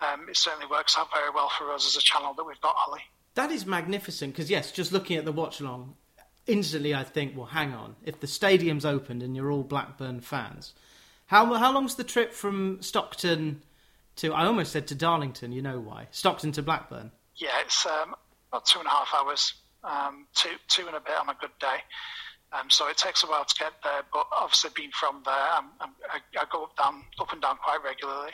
um, 0.00 0.28
it 0.28 0.36
certainly 0.36 0.68
works 0.70 0.96
out 0.96 1.08
very 1.12 1.30
well 1.34 1.50
for 1.58 1.72
us 1.72 1.88
as 1.88 1.96
a 1.96 2.04
channel 2.04 2.34
that 2.34 2.44
we've 2.44 2.60
got, 2.60 2.76
Ollie. 2.86 3.02
That 3.34 3.50
is 3.50 3.66
magnificent 3.66 4.32
because 4.32 4.48
yes, 4.48 4.70
just 4.70 4.92
looking 4.92 5.16
at 5.16 5.24
the 5.24 5.32
watch 5.32 5.60
along, 5.60 5.96
instantly 6.46 6.94
I 6.94 7.02
think, 7.02 7.36
well, 7.36 7.46
hang 7.46 7.74
on, 7.74 7.96
if 8.04 8.20
the 8.20 8.28
stadium's 8.28 8.84
opened 8.84 9.24
and 9.24 9.34
you're 9.34 9.50
all 9.50 9.64
Blackburn 9.64 10.20
fans 10.20 10.72
how 11.28 11.52
how 11.54 11.72
long's 11.72 11.94
the 11.94 12.04
trip 12.04 12.32
from 12.32 12.78
Stockton 12.80 13.62
to? 14.16 14.32
I 14.32 14.46
almost 14.46 14.72
said 14.72 14.86
to 14.88 14.94
Darlington. 14.94 15.52
You 15.52 15.62
know 15.62 15.78
why? 15.78 16.08
Stockton 16.10 16.52
to 16.52 16.62
Blackburn. 16.62 17.12
Yeah, 17.36 17.50
it's 17.60 17.86
um, 17.86 18.14
about 18.50 18.64
two 18.64 18.78
and 18.78 18.86
a 18.86 18.90
half 18.90 19.14
hours. 19.14 19.54
Um, 19.84 20.26
two 20.34 20.50
two 20.68 20.86
and 20.86 20.96
a 20.96 21.00
bit 21.00 21.16
on 21.20 21.28
a 21.28 21.36
good 21.38 21.56
day. 21.60 21.84
Um, 22.52 22.70
so 22.70 22.88
it 22.88 22.96
takes 22.96 23.22
a 23.24 23.26
while 23.26 23.44
to 23.44 23.54
get 23.58 23.72
there, 23.84 24.02
but 24.10 24.26
obviously 24.32 24.70
being 24.74 24.90
from 24.98 25.20
there, 25.26 25.34
I'm, 25.34 25.66
I'm, 25.82 25.90
I, 26.10 26.40
I 26.40 26.44
go 26.50 26.64
up 26.64 26.76
down 26.78 27.04
up 27.20 27.30
and 27.30 27.42
down 27.42 27.56
quite 27.62 27.80
regularly. 27.84 28.32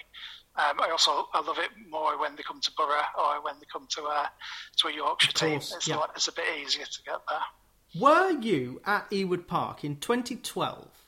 Um, 0.56 0.78
I 0.80 0.90
also 0.90 1.28
I 1.34 1.40
love 1.40 1.58
it 1.58 1.70
more 1.90 2.16
when 2.16 2.36
they 2.36 2.44
come 2.44 2.60
to 2.60 2.70
Borough 2.76 3.10
or 3.18 3.42
when 3.42 3.56
they 3.58 3.66
come 3.72 3.88
to 3.90 4.02
a 4.02 4.30
to 4.76 4.88
a 4.88 4.92
Yorkshire 4.94 5.32
team. 5.32 5.56
It's, 5.56 5.88
yeah. 5.88 5.96
a, 5.96 6.04
it's 6.14 6.28
a 6.28 6.32
bit 6.32 6.44
easier 6.62 6.84
to 6.84 7.02
get 7.02 7.18
there. 7.28 8.00
Were 8.00 8.30
you 8.40 8.80
at 8.84 9.10
Ewood 9.10 9.48
Park 9.48 9.82
in 9.82 9.96
2012? 9.96 11.03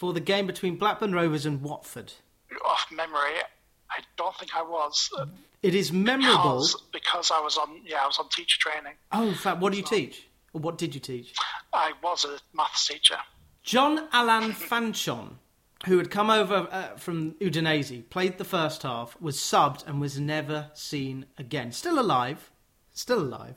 For 0.00 0.14
the 0.14 0.20
game 0.20 0.46
between 0.46 0.76
Blackburn 0.76 1.12
Rovers 1.12 1.44
and 1.44 1.60
Watford? 1.60 2.14
Off 2.64 2.86
memory, 2.90 3.36
I 3.90 3.98
don't 4.16 4.34
think 4.34 4.56
I 4.56 4.62
was. 4.62 5.10
It 5.62 5.74
is 5.74 5.92
memorable 5.92 6.54
because, 6.54 6.82
because 6.90 7.30
I 7.30 7.38
was 7.42 7.58
on. 7.58 7.82
Yeah, 7.84 7.98
I 8.04 8.06
was 8.06 8.18
on 8.18 8.30
teacher 8.30 8.58
training. 8.58 8.94
Oh, 9.12 9.28
in 9.28 9.34
fact, 9.34 9.60
what 9.60 9.72
do 9.72 9.78
you 9.78 9.84
so, 9.84 9.94
teach? 9.94 10.26
Or 10.54 10.62
what 10.62 10.78
did 10.78 10.94
you 10.94 11.02
teach? 11.02 11.34
I 11.74 11.92
was 12.02 12.24
a 12.24 12.38
maths 12.56 12.88
teacher. 12.88 13.18
Jean-Alain 13.62 14.52
Fanchone, 14.52 15.34
who 15.84 15.98
had 15.98 16.10
come 16.10 16.30
over 16.30 16.66
uh, 16.70 16.96
from 16.96 17.32
Udinese, 17.32 18.08
played 18.08 18.38
the 18.38 18.44
first 18.44 18.84
half, 18.84 19.20
was 19.20 19.36
subbed, 19.36 19.86
and 19.86 20.00
was 20.00 20.18
never 20.18 20.70
seen 20.72 21.26
again. 21.36 21.72
Still 21.72 22.00
alive, 22.00 22.50
still 22.94 23.20
alive, 23.20 23.56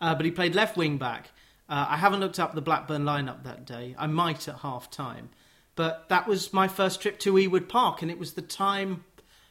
uh, 0.00 0.14
but 0.14 0.24
he 0.24 0.30
played 0.30 0.54
left 0.54 0.78
wing 0.78 0.96
back. 0.96 1.32
Uh, 1.68 1.84
I 1.90 1.98
haven't 1.98 2.20
looked 2.20 2.40
up 2.40 2.54
the 2.54 2.62
Blackburn 2.62 3.04
lineup 3.04 3.44
that 3.44 3.66
day. 3.66 3.94
I 3.98 4.06
might 4.06 4.48
at 4.48 4.60
half 4.60 4.90
time. 4.90 5.28
But 5.74 6.08
that 6.08 6.26
was 6.26 6.52
my 6.52 6.68
first 6.68 7.00
trip 7.00 7.18
to 7.20 7.32
Ewood 7.34 7.68
Park, 7.68 8.02
and 8.02 8.10
it 8.10 8.18
was 8.18 8.34
the 8.34 8.42
time 8.42 9.04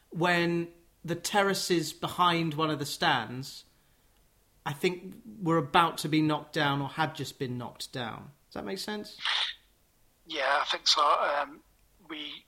when 0.10 0.68
the 1.04 1.16
terraces 1.16 1.94
behind 1.94 2.54
one 2.54 2.70
of 2.70 2.80
the 2.80 2.86
stands, 2.86 3.66
I 4.66 4.74
think, 4.74 5.16
were 5.42 5.58
about 5.58 5.98
to 6.00 6.10
be 6.10 6.22
knocked 6.22 6.54
down 6.54 6.82
or 6.82 6.90
had 6.90 7.16
just 7.16 7.40
been 7.40 7.58
knocked 7.58 7.92
down. 7.92 8.32
Does 8.50 8.56
that 8.56 8.66
make 8.66 8.78
sense? 8.78 9.18
Yeah, 10.28 10.60
I 10.62 10.66
think 10.66 10.88
so. 10.88 11.02
Um, 11.02 11.62
we 12.10 12.46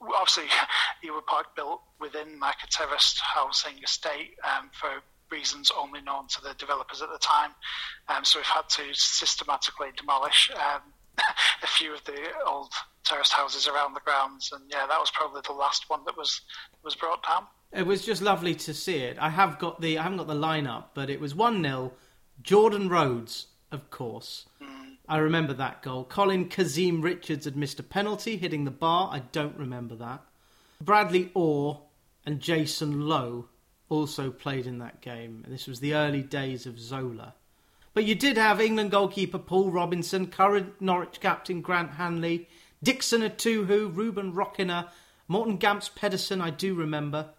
obviously 0.00 0.44
Ewood 1.04 1.26
Park 1.26 1.54
built 1.54 1.82
within 2.00 2.40
like 2.40 2.56
a 2.64 2.66
terraced 2.66 3.20
housing 3.20 3.82
estate 3.82 4.34
um, 4.44 4.70
for 4.72 4.90
reasons 5.30 5.70
only 5.76 6.00
known 6.00 6.26
to 6.28 6.40
the 6.42 6.54
developers 6.54 7.02
at 7.02 7.08
the 7.10 7.18
time. 7.18 7.50
Um, 8.08 8.24
so 8.24 8.38
we've 8.38 8.46
had 8.46 8.68
to 8.68 8.82
systematically 8.94 9.88
demolish 9.96 10.50
um, 10.54 10.82
few 11.76 11.94
of 11.94 12.02
the 12.04 12.16
old 12.46 12.72
terraced 13.04 13.32
houses 13.32 13.68
around 13.68 13.94
the 13.94 14.00
grounds, 14.00 14.50
and 14.52 14.62
yeah, 14.70 14.86
that 14.88 14.98
was 14.98 15.10
probably 15.10 15.42
the 15.46 15.52
last 15.52 15.88
one 15.88 16.00
that 16.06 16.16
was 16.16 16.40
was 16.82 16.94
brought 16.94 17.24
down. 17.26 17.44
It 17.72 17.86
was 17.86 18.04
just 18.04 18.22
lovely 18.22 18.54
to 18.54 18.74
see 18.74 18.96
it. 18.96 19.18
I 19.20 19.30
have 19.30 19.58
got 19.58 19.80
the 19.80 19.98
I 19.98 20.02
haven't 20.02 20.18
got 20.18 20.28
the 20.28 20.34
lineup, 20.34 20.84
but 20.94 21.10
it 21.10 21.20
was 21.20 21.34
one 21.34 21.62
0 21.62 21.92
Jordan 22.42 22.88
Rhodes, 22.88 23.46
of 23.70 23.90
course. 23.90 24.46
Mm. 24.62 24.96
I 25.08 25.18
remember 25.18 25.52
that 25.54 25.82
goal. 25.82 26.04
Colin 26.04 26.48
Kazim 26.48 27.00
Richards 27.00 27.44
had 27.44 27.56
missed 27.56 27.78
a 27.78 27.84
penalty, 27.84 28.36
hitting 28.36 28.64
the 28.64 28.70
bar. 28.70 29.10
I 29.12 29.20
don't 29.20 29.56
remember 29.56 29.94
that. 29.96 30.22
Bradley 30.80 31.30
Orr 31.34 31.80
and 32.24 32.40
Jason 32.40 33.08
Lowe 33.08 33.48
also 33.88 34.30
played 34.30 34.66
in 34.66 34.78
that 34.78 35.00
game, 35.00 35.42
and 35.44 35.54
this 35.54 35.66
was 35.66 35.80
the 35.80 35.94
early 35.94 36.22
days 36.22 36.66
of 36.66 36.78
Zola. 36.78 37.34
But 37.96 38.04
you 38.04 38.14
did 38.14 38.36
have 38.36 38.60
England 38.60 38.90
goalkeeper 38.90 39.38
Paul 39.38 39.70
Robinson, 39.70 40.26
current 40.26 40.82
Norwich 40.82 41.18
captain 41.18 41.62
Grant 41.62 41.92
Hanley, 41.92 42.46
Dickson 42.82 43.22
Etuhu, 43.22 43.90
Ruben 43.96 44.34
Rochina, 44.34 44.90
Morten 45.28 45.56
Gamst 45.56 45.94
Pedersen, 45.94 46.42
I 46.42 46.50
do 46.50 46.74
remember 46.74 47.30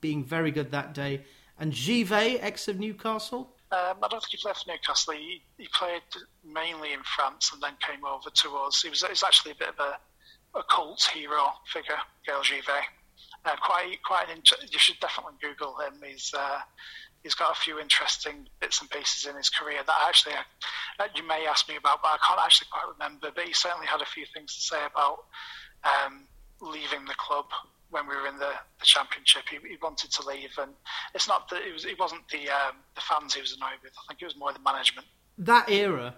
being 0.00 0.24
very 0.24 0.50
good 0.50 0.72
that 0.72 0.94
day, 0.94 1.22
and 1.60 1.72
Givet, 1.72 2.40
ex 2.42 2.66
of 2.66 2.80
Newcastle. 2.80 3.54
Um, 3.70 3.98
I 4.02 4.08
don't 4.08 4.20
think 4.20 4.40
he 4.40 4.48
left 4.48 4.66
Newcastle. 4.66 5.14
He, 5.14 5.42
he, 5.58 5.68
played 5.72 6.02
mainly 6.44 6.92
in 6.92 7.04
France 7.04 7.52
and 7.52 7.62
then 7.62 7.74
came 7.78 8.04
over 8.04 8.30
to 8.30 8.56
us. 8.56 8.82
He 8.82 8.88
was, 8.88 9.02
he 9.02 9.10
was 9.10 9.22
actually 9.22 9.52
a 9.52 9.58
bit 9.60 9.68
of 9.68 9.78
a, 9.78 10.58
a 10.58 10.64
cult 10.64 11.08
hero 11.14 11.52
figure, 11.72 11.94
Gaël 12.28 12.42
Givet. 12.42 12.82
Uh, 13.44 13.54
quite, 13.62 14.02
quite. 14.04 14.28
An, 14.28 14.42
you 14.72 14.78
should 14.80 14.98
definitely 14.98 15.34
Google 15.40 15.78
him. 15.78 16.02
He's 16.04 16.34
uh, 16.36 16.58
he's 17.22 17.34
got 17.34 17.52
a 17.52 17.60
few 17.60 17.78
interesting 17.78 18.48
bits 18.60 18.80
and 18.80 18.90
pieces 18.90 19.26
in 19.26 19.36
his 19.36 19.48
career 19.48 19.80
that 19.86 19.96
actually 20.08 20.34
uh, 20.98 21.04
you 21.14 21.26
may 21.26 21.46
ask 21.46 21.68
me 21.68 21.76
about, 21.76 22.02
but 22.02 22.08
I 22.08 22.18
can't 22.26 22.40
actually 22.40 22.68
quite 22.72 22.92
remember. 22.92 23.30
But 23.34 23.44
he 23.44 23.52
certainly 23.52 23.86
had 23.86 24.00
a 24.00 24.06
few 24.06 24.24
things 24.32 24.54
to 24.54 24.60
say 24.60 24.78
about 24.84 25.24
um, 25.84 26.26
leaving 26.60 27.04
the 27.06 27.14
club 27.14 27.46
when 27.90 28.06
we 28.06 28.14
were 28.14 28.26
in 28.26 28.38
the, 28.38 28.52
the 28.78 28.86
championship. 28.86 29.42
He, 29.50 29.58
he, 29.68 29.76
wanted 29.82 30.12
to 30.12 30.26
leave, 30.26 30.52
and 30.58 30.72
it's 31.14 31.28
not 31.28 31.48
that 31.50 31.62
it 31.66 31.72
was. 31.72 31.84
It 31.84 31.98
wasn't 31.98 32.28
the 32.28 32.48
um, 32.48 32.76
the 32.94 33.00
fans 33.00 33.34
he 33.34 33.40
was 33.40 33.52
annoyed 33.56 33.80
with. 33.82 33.92
I 33.98 34.02
think 34.08 34.22
it 34.22 34.26
was 34.26 34.36
more 34.36 34.52
the 34.52 34.60
management. 34.60 35.06
That 35.38 35.70
era 35.70 36.14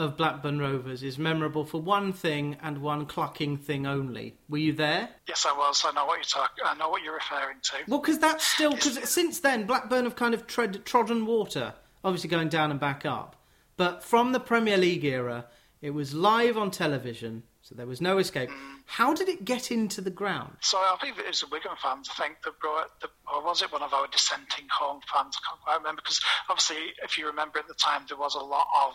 of 0.00 0.16
Blackburn 0.16 0.58
Rovers 0.58 1.02
is 1.02 1.18
memorable 1.18 1.64
for 1.64 1.80
one 1.80 2.12
thing 2.12 2.56
and 2.62 2.78
one 2.78 3.04
clucking 3.06 3.58
thing 3.58 3.86
only. 3.86 4.34
Were 4.48 4.58
you 4.58 4.72
there? 4.72 5.10
Yes, 5.28 5.46
I 5.46 5.56
was. 5.56 5.84
I 5.86 5.92
know 5.92 6.06
what 6.06 6.16
you're 6.16 6.24
talking. 6.24 6.64
I 6.64 6.74
know 6.76 6.88
what 6.88 7.02
you're 7.02 7.14
referring 7.14 7.58
to. 7.62 7.76
Well, 7.86 8.00
because 8.00 8.18
that's 8.18 8.46
still 8.46 8.70
because 8.70 9.08
since 9.08 9.40
then 9.40 9.66
Blackburn 9.66 10.04
have 10.04 10.16
kind 10.16 10.32
of 10.34 10.46
tread, 10.46 10.84
trodden 10.86 11.26
water, 11.26 11.74
obviously 12.02 12.30
going 12.30 12.48
down 12.48 12.70
and 12.70 12.80
back 12.80 13.04
up. 13.04 13.36
But 13.76 14.02
from 14.02 14.32
the 14.32 14.40
Premier 14.40 14.76
League 14.76 15.04
era, 15.04 15.46
it 15.82 15.90
was 15.90 16.14
live 16.14 16.56
on 16.56 16.70
television, 16.70 17.42
so 17.62 17.74
there 17.74 17.86
was 17.86 18.00
no 18.00 18.18
escape. 18.18 18.50
Mm. 18.50 18.80
How 18.86 19.14
did 19.14 19.28
it 19.28 19.44
get 19.44 19.70
into 19.70 20.00
the 20.00 20.10
ground? 20.10 20.56
So 20.60 20.76
I 20.76 20.96
believe 21.00 21.18
it 21.18 21.26
was 21.28 21.40
the 21.40 21.46
Wigan 21.46 21.72
fans, 21.80 22.10
I 22.12 22.22
think, 22.22 22.42
that 22.42 22.58
brought 22.58 23.00
the, 23.00 23.08
or 23.32 23.44
was 23.44 23.62
it 23.62 23.70
one 23.70 23.82
of 23.82 23.94
our 23.94 24.08
dissenting 24.08 24.66
home 24.68 25.00
fans? 25.12 25.38
I 25.38 25.48
can't 25.48 25.60
quite 25.62 25.78
remember 25.78 26.02
because 26.02 26.20
obviously, 26.48 26.92
if 27.04 27.16
you 27.16 27.26
remember 27.28 27.60
at 27.60 27.68
the 27.68 27.74
time, 27.74 28.02
there 28.08 28.18
was 28.18 28.34
a 28.34 28.40
lot 28.40 28.66
of 28.86 28.94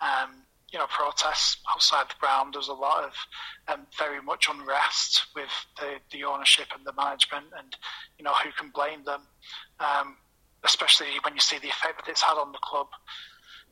um, 0.00 0.42
you 0.72 0.78
know, 0.78 0.86
protests 0.88 1.58
outside 1.72 2.06
the 2.08 2.14
ground. 2.20 2.54
There 2.54 2.58
was 2.58 2.68
a 2.68 2.74
lot 2.74 3.04
of 3.04 3.12
um, 3.68 3.86
very 3.98 4.20
much 4.20 4.48
unrest 4.50 5.26
with 5.34 5.50
the, 5.78 5.94
the 6.10 6.24
ownership 6.24 6.66
and 6.76 6.84
the 6.84 6.92
management, 6.92 7.46
and 7.56 7.76
you 8.18 8.24
know 8.24 8.34
who 8.34 8.50
can 8.52 8.70
blame 8.70 9.04
them, 9.04 9.22
um, 9.80 10.16
especially 10.64 11.06
when 11.22 11.34
you 11.34 11.40
see 11.40 11.58
the 11.58 11.68
effect 11.68 12.04
that 12.04 12.10
it's 12.10 12.22
had 12.22 12.36
on 12.36 12.52
the 12.52 12.58
club. 12.62 12.88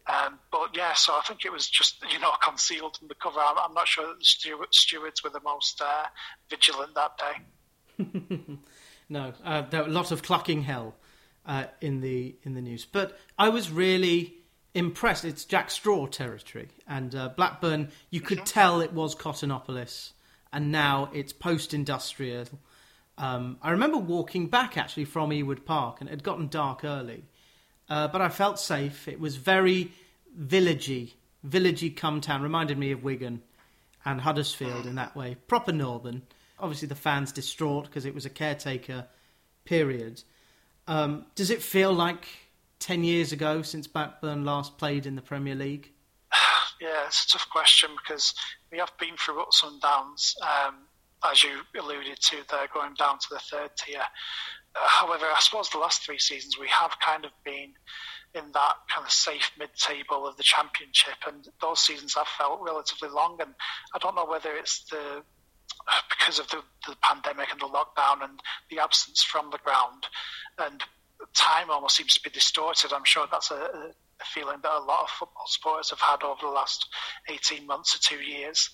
Um, 0.07 0.39
but 0.53 0.77
yeah, 0.77 0.93
so 0.93 1.15
I 1.15 1.23
think 1.27 1.45
it 1.45 1.53
was 1.53 1.69
just 1.69 2.03
you 2.13 2.21
know 2.21 2.31
concealed 2.43 2.99
in 3.03 3.09
the 3.09 3.15
cover. 3.15 3.41
I'm, 3.41 3.57
I'm 3.59 3.75
not 3.75 3.89
sure 3.89 4.07
that 4.07 4.19
the 4.19 4.25
steward, 4.25 4.69
stewards 4.73 5.25
were 5.25 5.31
the 5.31 5.41
most 5.41 5.81
uh, 5.81 6.05
vigilant 6.49 6.95
that 6.95 7.19
day. 7.19 8.57
no, 9.09 9.33
uh, 9.45 9.63
there 9.63 9.83
were 9.83 9.89
a 9.89 9.93
lot 9.93 10.11
of 10.11 10.23
clucking 10.23 10.63
hell 10.63 10.95
uh, 11.45 11.65
in 11.81 12.01
the 12.01 12.37
in 12.45 12.55
the 12.55 12.63
news, 12.63 12.85
but 12.85 13.19
I 13.39 13.49
was 13.49 13.71
really 13.71 14.44
impressed. 14.75 15.25
It's 15.25 15.45
Jack 15.45 15.71
Straw 15.71 16.07
territory, 16.07 16.69
and 16.87 17.15
uh, 17.15 17.31
Blackburn. 17.31 17.89
You 18.11 18.21
could 18.21 18.39
mm-hmm. 18.39 18.45
tell 18.45 18.81
it 18.81 18.93
was 18.93 19.15
Cottonopolis, 19.15 20.13
and 20.53 20.71
now 20.71 21.11
it's 21.15 21.33
post-industrial. 21.33 22.47
Um, 23.17 23.59
I 23.63 23.71
remember 23.71 23.99
walking 23.99 24.49
back 24.49 24.77
actually 24.77 25.05
from 25.05 25.31
Ewood 25.31 25.65
Park, 25.65 26.01
and 26.01 26.09
it 26.09 26.13
had 26.13 26.25
gotten 26.25 26.49
dark 26.49 26.85
early, 26.85 27.25
uh, 27.89 28.09
but 28.09 28.21
I 28.21 28.29
felt 28.29 28.59
safe. 28.59 29.09
It 29.09 29.21
was 29.21 29.37
very 29.37 29.93
villagey, 30.39 31.13
villagey 31.47 31.97
come 31.97 32.21
town. 32.21 32.43
Reminded 32.43 32.77
me 32.77 32.91
of 32.91 33.05
Wigan 33.05 33.43
and 34.05 34.21
Huddersfield 34.21 34.87
in 34.87 34.97
that 34.97 35.17
way. 35.17 35.37
Proper 35.47 35.73
northern. 35.73 36.23
Obviously, 36.59 36.89
the 36.89 36.95
fans 36.95 37.33
distraught 37.33 37.85
because 37.87 38.05
it 38.05 38.15
was 38.15 38.27
a 38.27 38.31
caretaker 38.31 39.07
period. 39.65 40.23
Um, 40.87 41.27
does 41.35 41.51
it 41.51 41.63
feel 41.63 41.93
like 41.93 42.27
10 42.85 43.03
years 43.03 43.33
ago 43.33 43.63
since 43.63 43.87
Blackburn 43.87 44.45
last 44.45 44.77
played 44.77 45.07
in 45.07 45.17
the 45.17 45.23
Premier 45.23 45.55
League? 45.55 45.91
Yeah, 46.81 47.07
it's 47.07 47.25
a 47.25 47.39
tough 47.39 47.49
question 47.51 47.91
because 48.03 48.35
we 48.71 48.79
have 48.79 48.93
been 48.99 49.17
through 49.17 49.41
ups 49.41 49.63
and 49.65 49.81
downs, 49.81 50.35
um, 50.43 50.75
as 51.25 51.43
you 51.43 51.61
alluded 51.81 52.21
to 52.21 52.37
there, 52.51 52.69
going 52.75 52.93
down 52.95 53.19
to 53.21 53.27
the 53.31 53.39
third 53.39 53.71
tier. 53.79 54.03
Uh, 54.75 54.81
however, 54.85 55.25
I 55.25 55.39
suppose 55.39 55.71
the 55.71 55.79
last 55.79 56.05
three 56.05 56.19
seasons 56.19 56.59
we 56.59 56.69
have 56.69 56.91
kind 56.99 57.25
of 57.25 57.31
been 57.43 57.73
in 58.35 58.53
that 58.53 58.75
kind 58.93 59.07
of 59.07 59.11
safe 59.11 59.51
mid-table 59.59 60.27
of 60.27 60.37
the 60.37 60.43
championship, 60.43 61.15
and 61.27 61.49
those 61.63 61.81
seasons 61.81 62.15
have 62.17 62.27
felt 62.27 62.61
relatively 62.61 63.09
long. 63.09 63.39
And 63.41 63.55
I 63.95 63.99
don't 63.99 64.17
know 64.17 64.27
whether 64.27 64.53
it's 64.55 64.85
the 64.91 65.23
because 66.11 66.39
of 66.39 66.49
the, 66.49 66.61
the 66.87 66.97
pandemic 67.03 67.51
and 67.51 67.61
the 67.61 67.67
lockdown 67.67 68.25
and 68.25 68.41
the 68.69 68.81
absence 68.81 69.23
from 69.23 69.51
the 69.51 69.59
ground, 69.59 70.07
and 70.59 70.83
time 71.35 71.71
almost 71.71 71.97
seems 71.97 72.15
to 72.15 72.23
be 72.23 72.31
distorted. 72.31 72.93
I'm 72.93 73.05
sure 73.05 73.27
that's 73.31 73.51
a, 73.51 73.55
a 73.55 74.25
feeling 74.25 74.59
that 74.63 74.73
a 74.73 74.81
lot 74.81 75.03
of 75.03 75.11
football 75.11 75.47
supporters 75.47 75.91
have 75.91 76.01
had 76.01 76.23
over 76.23 76.41
the 76.43 76.49
last 76.49 76.89
18 77.29 77.67
months 77.67 77.97
or 77.97 77.99
two 78.01 78.23
years. 78.23 78.71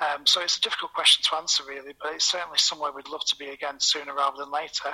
Um, 0.00 0.26
so 0.26 0.40
it's 0.40 0.58
a 0.58 0.60
difficult 0.60 0.92
question 0.92 1.22
to 1.28 1.36
answer, 1.36 1.62
really, 1.68 1.94
but 2.00 2.12
it's 2.14 2.24
certainly 2.24 2.58
somewhere 2.58 2.90
we'd 2.92 3.08
love 3.08 3.24
to 3.26 3.36
be 3.36 3.48
again 3.48 3.78
sooner 3.78 4.14
rather 4.14 4.38
than 4.38 4.50
later, 4.50 4.90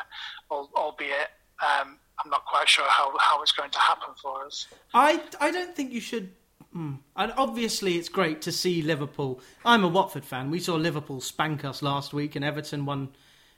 albeit 0.50 1.28
um, 1.62 1.98
I'm 2.22 2.30
not 2.30 2.44
quite 2.44 2.68
sure 2.68 2.84
how, 2.88 3.16
how 3.18 3.42
it's 3.42 3.52
going 3.52 3.70
to 3.70 3.78
happen 3.78 4.14
for 4.20 4.44
us. 4.46 4.66
I, 4.92 5.22
I 5.40 5.50
don't 5.50 5.74
think 5.74 5.92
you 5.92 6.00
should. 6.00 6.32
Mm. 6.76 6.98
And 7.16 7.32
obviously, 7.36 7.96
it's 7.96 8.08
great 8.08 8.42
to 8.42 8.52
see 8.52 8.82
Liverpool. 8.82 9.40
I'm 9.64 9.84
a 9.84 9.88
Watford 9.88 10.24
fan. 10.24 10.50
We 10.50 10.60
saw 10.60 10.76
Liverpool 10.76 11.20
spank 11.20 11.64
us 11.64 11.82
last 11.82 12.12
week, 12.12 12.36
and 12.36 12.44
Everton 12.44 12.86
won. 12.86 13.08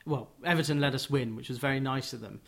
Well, 0.06 0.30
Everton 0.44 0.80
let 0.80 0.94
us 0.94 1.10
win, 1.10 1.36
which 1.36 1.48
was 1.48 1.58
very 1.58 1.78
nice 1.78 2.12
of 2.12 2.20
them. 2.20 2.40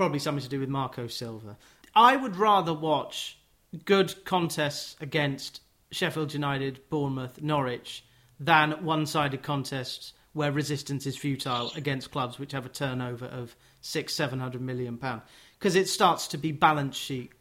Probably 0.00 0.18
something 0.18 0.42
to 0.42 0.48
do 0.48 0.60
with 0.60 0.70
Marco 0.70 1.08
Silva. 1.08 1.58
I 1.94 2.16
would 2.16 2.36
rather 2.36 2.72
watch 2.72 3.38
good 3.84 4.24
contests 4.24 4.96
against 4.98 5.60
Sheffield 5.90 6.32
United, 6.32 6.80
Bournemouth, 6.88 7.42
Norwich 7.42 8.02
than 8.38 8.82
one 8.82 9.04
sided 9.04 9.42
contests 9.42 10.14
where 10.32 10.52
resistance 10.52 11.04
is 11.04 11.18
futile 11.18 11.70
against 11.76 12.12
clubs 12.12 12.38
which 12.38 12.52
have 12.52 12.64
a 12.64 12.70
turnover 12.70 13.26
of 13.26 13.54
six, 13.82 14.14
seven 14.14 14.40
hundred 14.40 14.62
million 14.62 14.96
pounds 14.96 15.20
because 15.58 15.76
it 15.76 15.86
starts 15.86 16.28
to 16.28 16.38
be 16.38 16.50
balance 16.50 16.96
sheet 16.96 17.32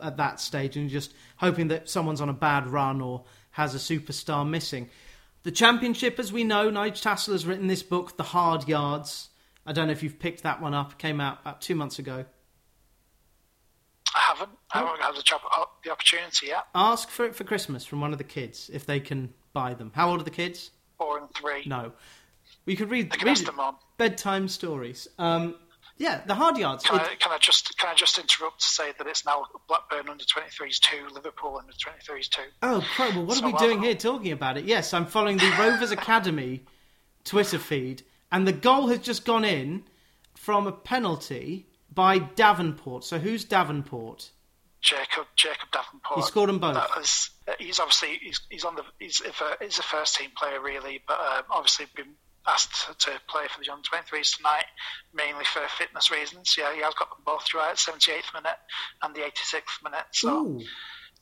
at 0.00 0.16
that 0.16 0.40
stage, 0.40 0.74
and 0.74 0.88
just 0.88 1.12
hoping 1.36 1.68
that 1.68 1.90
someone's 1.90 2.22
on 2.22 2.30
a 2.30 2.32
bad 2.32 2.66
run 2.66 3.02
or 3.02 3.24
has 3.50 3.74
a 3.74 3.78
superstar 3.78 4.48
missing. 4.48 4.88
The 5.42 5.52
championship, 5.52 6.18
as 6.18 6.32
we 6.32 6.44
know, 6.44 6.70
Nige 6.70 7.02
Tassell 7.02 7.32
has 7.32 7.44
written 7.44 7.66
this 7.66 7.82
book, 7.82 8.16
The 8.16 8.22
Hard 8.22 8.66
Yards. 8.66 9.28
I 9.66 9.72
don't 9.72 9.86
know 9.86 9.92
if 9.92 10.02
you've 10.02 10.18
picked 10.18 10.42
that 10.44 10.60
one 10.62 10.74
up. 10.74 10.92
It 10.92 10.98
came 10.98 11.20
out 11.20 11.40
about 11.42 11.60
two 11.60 11.74
months 11.74 11.98
ago. 11.98 12.24
I 14.14 14.20
haven't. 14.20 14.50
I 14.72 14.78
haven't 14.78 15.00
had 15.02 15.14
the, 15.16 15.22
job, 15.22 15.40
uh, 15.56 15.64
the 15.84 15.90
opportunity 15.90 16.46
yet. 16.46 16.64
Ask 16.74 17.10
for 17.10 17.26
it 17.26 17.34
for 17.34 17.44
Christmas 17.44 17.84
from 17.84 18.00
one 18.00 18.12
of 18.12 18.18
the 18.18 18.24
kids 18.24 18.70
if 18.72 18.86
they 18.86 19.00
can 19.00 19.34
buy 19.52 19.74
them. 19.74 19.92
How 19.94 20.08
old 20.10 20.20
are 20.20 20.24
the 20.24 20.30
kids? 20.30 20.70
Four 20.98 21.18
and 21.18 21.28
three. 21.34 21.64
No. 21.66 21.92
We 22.64 22.76
could 22.76 22.90
read, 22.90 23.14
read 23.22 23.36
them 23.38 23.60
on. 23.60 23.74
bedtime 23.98 24.48
stories. 24.48 25.06
Um, 25.18 25.56
yeah, 25.98 26.20
the 26.26 26.34
hard 26.34 26.56
yards. 26.56 26.84
Can, 26.84 26.96
It- 26.96 27.02
I, 27.02 27.14
can 27.16 27.32
I 27.32 27.38
just 27.38 27.76
can 27.78 27.90
I 27.90 27.94
just 27.94 28.18
interrupt 28.18 28.60
to 28.60 28.66
say 28.66 28.92
that 28.96 29.06
it's 29.06 29.24
now 29.26 29.44
Blackburn 29.68 30.08
under 30.08 30.24
23s 30.24 30.78
two, 30.80 31.06
Liverpool 31.12 31.58
under 31.60 31.72
23s 31.72 32.28
two. 32.28 32.42
Oh. 32.62 32.84
Well, 32.98 33.24
what 33.26 33.36
So 33.36 33.42
are 33.44 33.46
we 33.46 33.52
well- 33.52 33.62
doing 33.62 33.82
here 33.82 33.94
talking 33.94 34.32
about 34.32 34.56
it? 34.56 34.64
Yes, 34.64 34.94
I'm 34.94 35.06
following 35.06 35.36
the 35.38 35.52
Rovers 35.58 35.90
Academy 35.90 36.62
Twitter 37.24 37.58
feed, 37.58 38.02
and 38.36 38.46
the 38.46 38.52
goal 38.52 38.88
has 38.88 38.98
just 38.98 39.24
gone 39.24 39.46
in 39.46 39.84
from 40.34 40.66
a 40.66 40.72
penalty 40.72 41.66
by 41.90 42.18
Davenport. 42.18 43.02
So 43.02 43.18
who's 43.18 43.44
Davenport? 43.44 44.30
Jacob 44.82 45.24
Jacob 45.36 45.70
Davenport. 45.72 46.20
He 46.20 46.22
scored 46.22 46.50
them 46.50 46.58
both. 46.58 46.74
That 46.74 46.90
is, 47.00 47.30
he's 47.58 47.80
obviously 47.80 48.18
he's, 48.20 48.42
he's 48.50 48.64
on 48.66 48.74
the 48.74 48.82
he's 48.98 49.22
a, 49.22 49.64
he's 49.64 49.78
a 49.78 49.82
first 49.82 50.16
team 50.16 50.28
player 50.36 50.60
really, 50.60 51.00
but 51.08 51.18
um, 51.18 51.44
obviously 51.50 51.86
been 51.96 52.12
asked 52.46 53.00
to 53.00 53.10
play 53.26 53.44
for 53.48 53.64
the 53.64 53.72
under 53.72 53.88
23s 53.88 54.36
tonight, 54.36 54.66
mainly 55.14 55.46
for 55.46 55.62
fitness 55.78 56.10
reasons. 56.10 56.56
Yeah, 56.58 56.74
he 56.74 56.82
has 56.82 56.92
got 56.92 57.08
them 57.08 57.20
both 57.24 57.54
right, 57.54 57.74
78th 57.74 58.34
minute 58.34 58.58
and 59.02 59.14
the 59.14 59.20
86th 59.20 59.82
minute. 59.82 60.04
So 60.12 60.46
Ooh. 60.46 60.60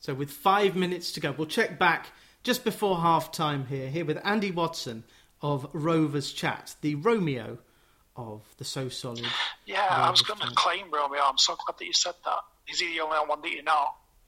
So 0.01 0.13
with 0.13 0.31
five 0.31 0.75
minutes 0.75 1.13
to 1.13 1.21
go, 1.21 1.31
we'll 1.31 1.47
check 1.47 1.79
back 1.79 2.07
just 2.43 2.65
before 2.65 2.97
half 2.97 3.31
time 3.31 3.67
here, 3.67 3.89
here 3.89 4.03
with 4.03 4.19
Andy 4.25 4.51
Watson 4.51 5.05
of 5.41 5.67
Rovers 5.73 6.31
Chat, 6.31 6.75
the 6.81 6.95
Romeo 6.95 7.57
of 8.15 8.41
the 8.57 8.63
So 8.63 8.89
Solid. 8.89 9.25
yeah, 9.65 9.87
I 9.89 10.09
was 10.09 10.21
going 10.21 10.39
to 10.39 10.47
claim 10.55 10.85
Romeo. 10.91 11.21
I'm 11.23 11.37
so 11.37 11.55
glad 11.55 11.77
that 11.79 11.85
you 11.85 11.93
said 11.93 12.13
that. 12.23 12.39
Is 12.67 12.79
he 12.79 12.93
the 12.97 13.01
only 13.03 13.17
one 13.17 13.41
that 13.41 13.51
you 13.51 13.61
know? 13.63 13.87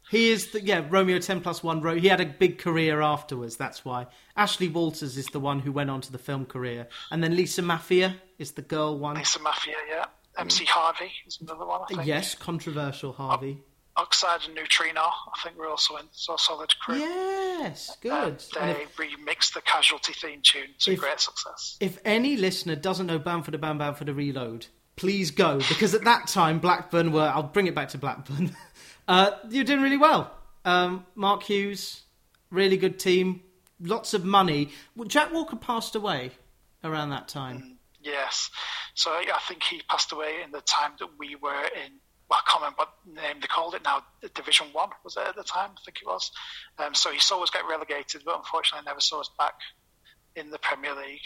He 0.09 0.29
is 0.29 0.51
the 0.51 0.61
yeah 0.61 0.85
Romeo 0.89 1.19
ten 1.19 1.41
plus 1.41 1.61
one. 1.63 1.81
Ro- 1.81 1.95
he 1.97 2.07
had 2.07 2.21
a 2.21 2.25
big 2.25 2.59
career 2.59 3.01
afterwards. 3.01 3.57
That's 3.57 3.83
why 3.83 4.07
Ashley 4.37 4.69
Walters 4.69 5.17
is 5.17 5.25
the 5.27 5.39
one 5.39 5.59
who 5.59 5.71
went 5.73 5.89
on 5.89 5.99
to 6.01 6.11
the 6.11 6.17
film 6.17 6.45
career, 6.45 6.87
and 7.11 7.21
then 7.21 7.35
Lisa 7.35 7.61
Mafia 7.61 8.15
is 8.37 8.51
the 8.51 8.61
girl 8.61 8.97
one. 8.97 9.15
Lisa 9.17 9.39
Mafia, 9.41 9.75
yeah. 9.89 10.05
Mm. 10.37 10.41
MC 10.41 10.63
Harvey 10.65 11.11
is 11.25 11.39
another 11.41 11.65
one. 11.65 11.81
I 11.81 11.85
think. 11.87 12.05
Yes, 12.05 12.35
controversial 12.35 13.11
Harvey. 13.11 13.57
Oxide 13.97 14.41
and 14.45 14.55
Neutrino, 14.55 15.01
I 15.01 15.41
think 15.43 15.57
we're 15.57 15.69
also 15.69 15.95
in 15.97 16.05
so 16.11 16.35
solid 16.37 16.77
crew. 16.79 16.97
Yes, 16.97 17.97
good. 18.01 18.43
They 18.53 18.71
if, 18.71 18.95
remixed 18.95 19.53
the 19.53 19.61
Casualty 19.61 20.13
theme 20.13 20.41
tune 20.43 20.69
to 20.79 20.91
If- 20.93 20.99
great 20.99 21.19
success. 21.19 21.77
if 21.79 21.97
any 22.05 22.37
listener 22.37 22.75
doesn't 22.75 23.07
know 23.07 23.17
Bound 23.19 23.45
4 23.45 23.51
Da 23.51 23.57
Bam 23.57 23.77
Bound 23.79 23.97
4 23.97 24.05
Da 24.05 24.13
Reload, 24.13 24.67
please 24.95 25.31
go 25.31 25.57
because 25.57 25.93
at 25.95 26.03
that 26.03 26.27
time 26.27 26.59
Blackburn 26.59 27.11
were. 27.11 27.21
I'll 27.33 27.43
bring 27.43 27.67
it 27.67 27.75
back 27.75 27.89
to 27.89 27.97
Blackburn. 27.97 28.55
uh, 29.07 29.31
you're 29.49 29.63
doing 29.63 29.81
really 29.81 29.97
well. 29.97 30.31
Um, 30.63 31.05
Mark 31.15 31.43
Hughes, 31.43 32.03
really 32.51 32.77
good 32.77 32.99
team, 32.99 33.41
lots 33.79 34.13
of 34.13 34.23
money. 34.23 34.69
Jack 35.07 35.33
Walker 35.33 35.55
passed 35.55 35.95
away 35.95 36.31
around 36.83 37.09
that 37.09 37.27
time. 37.27 37.77
Yes. 38.01 38.49
So 38.93 39.11
I 39.11 39.39
think 39.47 39.63
he 39.63 39.81
passed 39.89 40.11
away 40.11 40.37
in 40.43 40.51
the 40.51 40.61
time 40.61 40.93
that 40.99 41.09
we 41.17 41.35
were 41.35 41.63
in. 41.63 41.93
Well, 42.29 42.39
I 42.45 42.51
can't 42.51 42.61
remember 42.61 42.77
what 42.77 43.23
name 43.23 43.39
they 43.39 43.47
called 43.47 43.75
it 43.75 43.83
now. 43.83 44.03
Division 44.35 44.67
One 44.73 44.89
was 45.03 45.15
it 45.15 45.27
at 45.27 45.35
the 45.35 45.43
time? 45.43 45.71
I 45.77 45.81
think 45.85 45.99
it 46.01 46.05
was. 46.07 46.31
Um, 46.77 46.93
so 46.93 47.11
he 47.11 47.19
saw 47.19 47.41
us 47.41 47.49
get 47.49 47.67
relegated, 47.69 48.23
but 48.25 48.37
unfortunately 48.37 48.85
never 48.85 48.99
saw 48.99 49.21
us 49.21 49.29
back 49.37 49.55
in 50.35 50.49
the 50.49 50.59
Premier 50.59 50.93
League, 50.93 51.21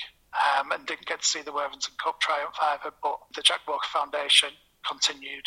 um, 0.60 0.72
and 0.72 0.86
didn't 0.86 1.08
get 1.08 1.22
to 1.22 1.28
see 1.28 1.42
the 1.42 1.52
Worthington 1.52 1.96
Cup 2.02 2.22
triumph 2.22 2.56
either. 2.62 2.94
But 3.02 3.18
the 3.36 3.42
Jack 3.42 3.62
Walker 3.68 3.88
Foundation 3.92 4.50
continued 4.88 5.46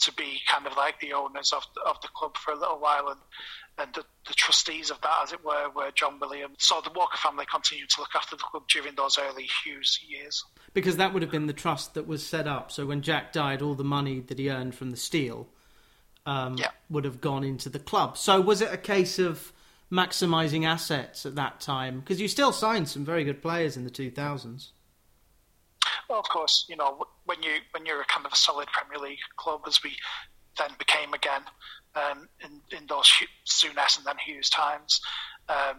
to 0.00 0.12
be 0.14 0.40
kind 0.48 0.66
of 0.66 0.76
like 0.76 0.98
the 1.00 1.12
owners 1.12 1.52
of 1.52 1.64
of 1.86 2.00
the 2.02 2.08
club 2.08 2.36
for 2.36 2.52
a 2.52 2.58
little 2.58 2.78
while, 2.78 3.08
and 3.08 3.20
and 3.78 3.94
the, 3.94 4.04
the 4.26 4.34
trustees 4.34 4.90
of 4.90 5.00
that, 5.00 5.20
as 5.22 5.32
it 5.32 5.44
were, 5.44 5.70
were 5.74 5.90
John 5.94 6.18
Williams. 6.20 6.56
So 6.58 6.80
the 6.82 6.92
Walker 6.92 7.16
family 7.16 7.46
continued 7.50 7.90
to 7.90 8.00
look 8.00 8.14
after 8.14 8.36
the 8.36 8.42
club 8.42 8.64
during 8.68 8.94
those 8.94 9.18
early 9.18 9.48
Hughes 9.64 10.00
years. 10.06 10.44
Because 10.72 10.96
that 10.98 11.12
would 11.12 11.22
have 11.22 11.30
been 11.32 11.46
the 11.46 11.52
trust 11.52 11.94
that 11.94 12.06
was 12.06 12.24
set 12.24 12.46
up. 12.46 12.70
So 12.70 12.86
when 12.86 13.02
Jack 13.02 13.32
died, 13.32 13.60
all 13.60 13.74
the 13.74 13.84
money 13.84 14.20
that 14.20 14.38
he 14.38 14.48
earned 14.50 14.74
from 14.74 14.90
the 14.90 14.96
steel 14.96 15.48
um, 16.26 16.56
Yeah. 16.56 16.70
would 16.88 17.04
have 17.04 17.20
gone 17.20 17.42
into 17.42 17.68
the 17.68 17.80
club. 17.80 18.16
So 18.16 18.40
was 18.40 18.60
it 18.60 18.72
a 18.72 18.76
case 18.76 19.18
of 19.18 19.52
maximising 19.90 20.64
assets 20.64 21.26
at 21.26 21.34
that 21.34 21.60
time? 21.60 22.00
Because 22.00 22.20
you 22.20 22.28
still 22.28 22.52
signed 22.52 22.88
some 22.88 23.04
very 23.04 23.24
good 23.24 23.42
players 23.42 23.76
in 23.76 23.84
the 23.84 23.90
2000s. 23.90 24.70
Well, 26.08 26.20
of 26.20 26.28
course, 26.28 26.66
you 26.68 26.76
know 26.76 27.04
when 27.24 27.42
you 27.42 27.52
when 27.70 27.86
you're 27.86 28.00
a 28.00 28.04
kind 28.04 28.26
of 28.26 28.32
a 28.32 28.36
solid 28.36 28.68
Premier 28.68 28.98
League 28.98 29.18
club, 29.36 29.62
as 29.66 29.82
we 29.82 29.96
then 30.58 30.70
became 30.78 31.14
again 31.14 31.42
um, 31.94 32.28
in 32.44 32.60
in 32.76 32.86
those 32.86 33.10
Souness 33.48 33.96
and 33.96 34.06
then 34.06 34.16
Hughes 34.24 34.50
times, 34.50 35.00
um, 35.48 35.76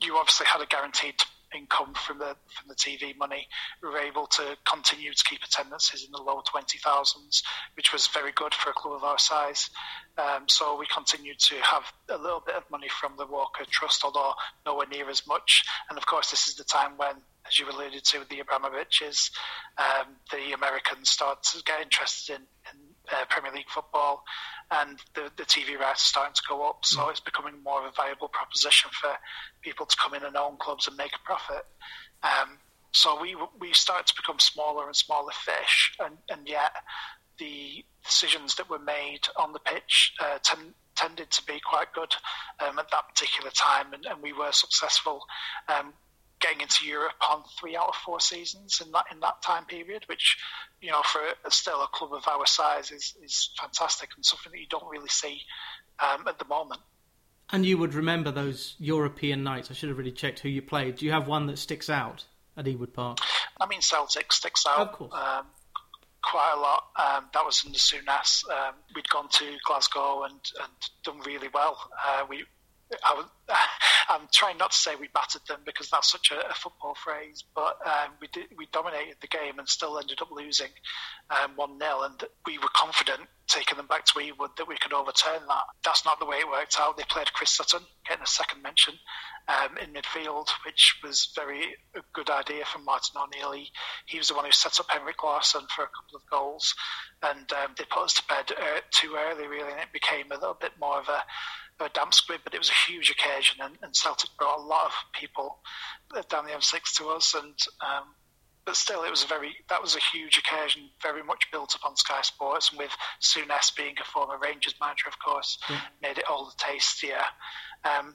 you 0.00 0.16
obviously 0.16 0.46
had 0.46 0.60
a 0.60 0.66
guaranteed 0.66 1.14
income 1.54 1.94
from 1.94 2.18
the 2.18 2.36
from 2.48 2.68
the 2.68 2.74
TV 2.74 3.16
money. 3.16 3.46
We 3.82 3.88
were 3.88 3.98
able 3.98 4.26
to 4.26 4.56
continue 4.66 5.12
to 5.12 5.24
keep 5.24 5.42
attendances 5.42 6.04
in 6.04 6.12
the 6.12 6.22
low 6.22 6.42
twenty 6.46 6.78
thousands, 6.78 7.42
which 7.74 7.92
was 7.92 8.06
very 8.08 8.32
good 8.32 8.54
for 8.54 8.70
a 8.70 8.72
club 8.72 8.94
of 8.94 9.04
our 9.04 9.18
size. 9.18 9.70
Um, 10.18 10.48
so 10.48 10.78
we 10.78 10.86
continued 10.86 11.38
to 11.38 11.56
have 11.56 11.84
a 12.08 12.18
little 12.18 12.42
bit 12.44 12.54
of 12.54 12.64
money 12.70 12.88
from 12.88 13.12
the 13.16 13.26
Walker 13.26 13.64
Trust, 13.70 14.04
although 14.04 14.34
nowhere 14.66 14.86
near 14.88 15.08
as 15.08 15.26
much. 15.26 15.64
And 15.88 15.98
of 15.98 16.06
course, 16.06 16.30
this 16.30 16.48
is 16.48 16.56
the 16.56 16.64
time 16.64 16.92
when, 16.96 17.14
as 17.46 17.58
you 17.58 17.68
alluded 17.70 18.04
to, 18.04 18.20
the 18.28 18.42
Abramoviches, 18.42 19.30
um, 19.78 20.08
the 20.30 20.52
Americans 20.52 21.10
start 21.10 21.42
to 21.44 21.62
get 21.64 21.80
interested 21.80 22.36
in, 22.36 22.42
in 22.42 22.79
uh, 23.12 23.24
Premier 23.28 23.52
League 23.52 23.68
football, 23.68 24.24
and 24.70 24.98
the, 25.14 25.30
the 25.36 25.44
TV 25.44 25.78
rights 25.78 26.02
are 26.02 26.10
starting 26.10 26.34
to 26.34 26.42
go 26.48 26.68
up. 26.68 26.84
So 26.84 27.08
it's 27.08 27.20
becoming 27.20 27.62
more 27.62 27.80
of 27.80 27.86
a 27.86 27.94
viable 27.96 28.28
proposition 28.28 28.90
for 28.92 29.10
people 29.62 29.86
to 29.86 29.96
come 29.96 30.14
in 30.14 30.22
and 30.22 30.36
own 30.36 30.56
clubs 30.58 30.88
and 30.88 30.96
make 30.96 31.12
a 31.14 31.24
profit. 31.24 31.66
Um, 32.22 32.58
so 32.92 33.20
we 33.20 33.36
we 33.58 33.72
started 33.72 34.06
to 34.08 34.14
become 34.16 34.38
smaller 34.38 34.86
and 34.86 34.96
smaller 34.96 35.32
fish, 35.32 35.92
and, 36.00 36.16
and 36.28 36.48
yet 36.48 36.72
the 37.38 37.84
decisions 38.04 38.56
that 38.56 38.68
were 38.68 38.78
made 38.78 39.28
on 39.36 39.52
the 39.52 39.60
pitch 39.60 40.14
uh, 40.20 40.38
ten, 40.42 40.74
tended 40.96 41.30
to 41.30 41.44
be 41.46 41.60
quite 41.60 41.92
good 41.92 42.14
um, 42.60 42.78
at 42.78 42.90
that 42.90 43.08
particular 43.08 43.50
time, 43.50 43.92
and, 43.92 44.04
and 44.06 44.22
we 44.22 44.32
were 44.32 44.52
successful. 44.52 45.22
Um, 45.68 45.94
getting 46.40 46.60
into 46.60 46.86
Europe 46.86 47.12
on 47.28 47.42
three 47.58 47.76
out 47.76 47.88
of 47.88 47.94
four 47.94 48.20
seasons 48.20 48.82
in 48.84 48.90
that 48.92 49.04
in 49.12 49.20
that 49.20 49.42
time 49.42 49.64
period, 49.64 50.04
which 50.06 50.36
you 50.80 50.90
know 50.90 51.02
for 51.04 51.20
still 51.50 51.82
a 51.82 51.88
club 51.88 52.12
of 52.12 52.26
our 52.28 52.46
size 52.46 52.90
is 52.90 53.14
is 53.22 53.50
fantastic 53.60 54.10
and 54.16 54.24
something 54.24 54.52
that 54.52 54.58
you 54.58 54.66
don't 54.68 54.88
really 54.90 55.08
see 55.08 55.40
um, 55.98 56.26
at 56.26 56.38
the 56.38 56.44
moment. 56.46 56.80
And 57.52 57.66
you 57.66 57.78
would 57.78 57.94
remember 57.94 58.30
those 58.30 58.76
European 58.78 59.42
nights. 59.42 59.70
I 59.70 59.74
should 59.74 59.88
have 59.88 59.98
really 59.98 60.12
checked 60.12 60.40
who 60.40 60.48
you 60.48 60.62
played. 60.62 60.96
Do 60.96 61.06
you 61.06 61.12
have 61.12 61.26
one 61.26 61.46
that 61.46 61.58
sticks 61.58 61.90
out 61.90 62.24
at 62.56 62.64
Ewood 62.64 62.92
Park? 62.92 63.18
I 63.60 63.66
mean, 63.66 63.80
Celtic 63.80 64.32
sticks 64.32 64.64
out. 64.68 65.00
Um, 65.00 65.46
quite 66.22 66.52
a 66.56 66.60
lot. 66.60 66.84
Um, 66.96 67.24
that 67.34 67.44
was 67.44 67.64
in 67.64 67.72
the 67.72 67.78
Souness. 67.78 68.48
Um, 68.48 68.74
we'd 68.94 69.08
gone 69.08 69.28
to 69.28 69.56
Glasgow 69.66 70.22
and, 70.24 70.40
and 70.62 70.72
done 71.02 71.20
really 71.26 71.48
well. 71.52 71.76
Uh, 72.06 72.24
we 72.28 72.44
I 73.04 73.24
am 74.14 74.28
trying 74.32 74.58
not 74.58 74.72
to 74.72 74.76
say 74.76 74.96
we 74.96 75.08
battered 75.08 75.42
them 75.48 75.60
because 75.64 75.90
that's 75.90 76.10
such 76.10 76.30
a, 76.30 76.50
a 76.50 76.54
football 76.54 76.94
phrase, 76.94 77.44
but 77.54 77.78
um, 77.84 78.12
we 78.20 78.28
did, 78.28 78.46
we 78.56 78.66
dominated 78.72 79.16
the 79.20 79.28
game 79.28 79.58
and 79.58 79.68
still 79.68 79.98
ended 79.98 80.20
up 80.20 80.30
losing 80.30 80.70
um, 81.30 81.52
one 81.56 81.72
um, 81.72 81.78
0 81.80 82.02
and 82.02 82.24
we 82.46 82.58
were 82.58 82.70
confident 82.74 83.28
taking 83.50 83.76
them 83.76 83.86
back 83.86 84.04
to 84.04 84.14
Ewood 84.14 84.56
that 84.56 84.68
we 84.68 84.76
could 84.76 84.92
overturn 84.92 85.40
that. 85.48 85.64
That's 85.84 86.04
not 86.04 86.20
the 86.20 86.24
way 86.24 86.36
it 86.36 86.48
worked 86.48 86.76
out. 86.78 86.96
They 86.96 87.02
played 87.02 87.32
Chris 87.32 87.50
Sutton, 87.50 87.80
getting 88.08 88.22
a 88.22 88.26
second 88.26 88.62
mention 88.62 88.94
um, 89.48 89.76
in 89.78 89.92
midfield, 89.92 90.48
which 90.64 90.98
was 91.02 91.32
very 91.34 91.74
a 91.96 92.00
good 92.12 92.30
idea 92.30 92.64
from 92.64 92.84
Martin 92.84 93.20
O'Neill. 93.20 93.52
He, 93.52 93.70
he 94.06 94.18
was 94.18 94.28
the 94.28 94.34
one 94.34 94.44
who 94.44 94.52
set 94.52 94.78
up 94.78 94.86
Henrik 94.88 95.22
Larsson 95.22 95.62
for 95.74 95.82
a 95.82 95.88
couple 95.88 96.16
of 96.16 96.30
goals, 96.30 96.74
and 97.22 97.52
um, 97.52 97.74
they 97.76 97.84
put 97.84 98.04
us 98.04 98.14
to 98.14 98.22
bed 98.28 98.52
uh, 98.56 98.80
too 98.90 99.16
early, 99.18 99.48
really, 99.48 99.72
and 99.72 99.80
it 99.80 99.92
became 99.92 100.30
a 100.30 100.34
little 100.34 100.56
bit 100.58 100.72
more 100.80 100.98
of 100.98 101.08
a 101.08 101.22
a 101.80 101.88
damp 101.90 102.14
squib, 102.14 102.40
but 102.44 102.54
it 102.54 102.58
was 102.58 102.70
a 102.70 102.90
huge 102.90 103.10
occasion, 103.10 103.58
and, 103.62 103.76
and 103.82 103.94
Celtic 103.94 104.30
brought 104.38 104.58
a 104.58 104.62
lot 104.62 104.86
of 104.86 104.92
people 105.12 105.58
down 106.28 106.44
the 106.44 106.52
M6 106.52 106.96
to 106.96 107.08
us, 107.08 107.34
and 107.34 107.54
um, 107.80 108.14
but 108.64 108.76
still, 108.76 109.02
it 109.04 109.10
was 109.10 109.24
a 109.24 109.26
very 109.26 109.56
that 109.68 109.82
was 109.82 109.96
a 109.96 110.00
huge 110.12 110.38
occasion, 110.38 110.90
very 111.02 111.22
much 111.22 111.50
built 111.50 111.74
upon 111.74 111.96
Sky 111.96 112.20
Sports, 112.22 112.70
and 112.70 112.78
with 112.78 112.92
Souness 113.20 113.74
being 113.74 113.94
a 114.00 114.04
former 114.04 114.38
Rangers 114.38 114.74
manager, 114.80 115.08
of 115.08 115.18
course, 115.18 115.58
yeah. 115.68 115.80
made 116.02 116.18
it 116.18 116.24
all 116.28 116.46
the 116.46 116.52
tastier. 116.56 117.22
Um, 117.84 118.14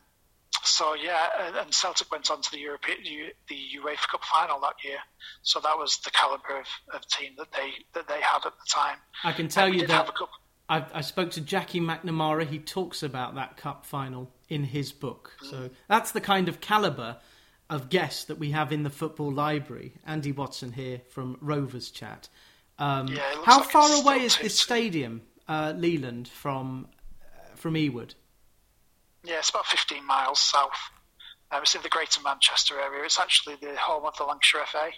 so 0.63 0.93
yeah, 0.95 1.28
and, 1.60 1.73
Celtic 1.73 2.12
went 2.12 2.32
on 2.32 2.41
to 2.41 2.51
the 2.51 2.60
European 2.60 2.99
the 3.49 3.60
UEFA 3.78 4.08
Cup 4.10 4.23
final 4.23 4.60
that 4.62 4.75
year. 4.84 4.99
So 5.43 5.60
that 5.60 5.78
was 5.78 5.97
the 5.97 6.12
caliber 6.12 6.60
of, 6.60 6.67
of 6.93 7.08
team 7.08 7.34
that 7.38 7.51
they 7.51 7.71
that 7.93 8.08
they 8.08 8.21
had 8.21 8.45
at 8.45 8.54
the 8.54 8.65
time. 8.73 8.97
I 9.23 9.32
can 9.32 9.47
tell 9.47 9.67
you 9.67 9.88
that 9.88 10.12
I, 10.67 10.86
I, 10.93 11.01
spoke 11.01 11.32
to 11.32 11.41
Jackie 11.41 11.80
McNamara. 11.80 12.47
He 12.47 12.60
talks 12.60 13.04
about 13.04 13.36
that 13.36 13.56
cup 13.56 13.86
final 13.86 14.32
in 14.49 14.63
his 14.63 14.91
book. 14.91 15.34
So 15.43 15.69
that's 15.88 16.12
the 16.12 16.21
kind 16.21 16.49
of 16.49 16.60
caliber 16.60 17.17
of 17.69 17.89
guest 17.89 18.28
that 18.28 18.39
we 18.39 18.51
have 18.51 18.71
in 18.71 18.84
the 18.84 18.89
football 18.89 19.32
library. 19.32 19.93
Andy 20.06 20.32
Watson 20.32 20.71
here 20.71 21.01
from 21.10 21.38
Rovers 21.41 21.91
Chat. 21.91 22.30
Um, 22.78 23.08
yeah, 23.08 23.21
how 23.43 23.60
like 23.60 23.69
far 23.69 23.93
away 24.01 24.21
is 24.21 24.38
this 24.38 24.60
stadium, 24.60 25.21
uh, 25.47 25.73
Leyland, 25.75 26.28
from 26.28 26.88
uh, 27.21 27.56
from 27.56 27.75
Ewood? 27.75 28.15
Yeah, 29.23 29.39
it's 29.39 29.49
about 29.49 29.65
15 29.65 30.06
miles 30.06 30.39
south. 30.39 30.91
Um, 31.51 31.62
it's 31.62 31.73
in 31.75 31.82
the 31.82 31.89
Greater 31.89 32.21
Manchester 32.21 32.80
area. 32.80 33.06
It's 33.06 33.19
actually 33.19 33.56
the 33.56 33.75
home 33.78 34.06
of 34.06 34.17
the 34.17 34.25
Lancashire 34.25 34.65
FA. 34.67 34.89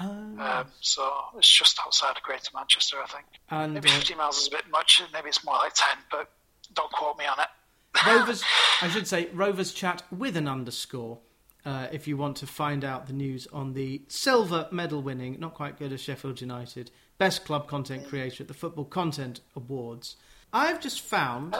Oh. 0.00 0.06
Um, 0.38 0.66
so 0.80 1.08
it's 1.36 1.50
just 1.50 1.78
outside 1.84 2.16
of 2.16 2.22
Greater 2.22 2.50
Manchester, 2.54 2.96
I 3.02 3.06
think. 3.06 3.26
And, 3.50 3.74
maybe 3.74 3.88
uh, 3.88 3.92
50 3.92 4.14
miles 4.14 4.38
is 4.38 4.48
a 4.48 4.50
bit 4.50 4.64
much. 4.70 5.02
Maybe 5.12 5.28
it's 5.28 5.44
more 5.44 5.54
like 5.56 5.72
10, 5.74 5.98
but 6.10 6.30
don't 6.74 6.90
quote 6.90 7.18
me 7.18 7.26
on 7.26 7.38
it. 7.40 7.48
Rovers, 8.06 8.42
I 8.82 8.88
should 8.88 9.06
say, 9.06 9.28
Rovers 9.32 9.72
chat 9.72 10.02
with 10.10 10.36
an 10.36 10.48
underscore. 10.48 11.18
Uh, 11.64 11.86
if 11.92 12.06
you 12.06 12.16
want 12.16 12.36
to 12.36 12.46
find 12.46 12.84
out 12.84 13.06
the 13.06 13.12
news 13.12 13.46
on 13.52 13.72
the 13.72 14.02
silver 14.08 14.68
medal 14.70 15.00
winning, 15.00 15.38
not 15.40 15.54
quite 15.54 15.78
good 15.78 15.92
as 15.92 16.00
Sheffield 16.00 16.40
United, 16.40 16.90
best 17.16 17.44
club 17.46 17.68
content 17.68 18.06
creator 18.06 18.42
at 18.42 18.48
the 18.48 18.54
Football 18.54 18.84
Content 18.84 19.40
Awards. 19.56 20.16
I've 20.52 20.80
just 20.80 21.00
found 21.00 21.56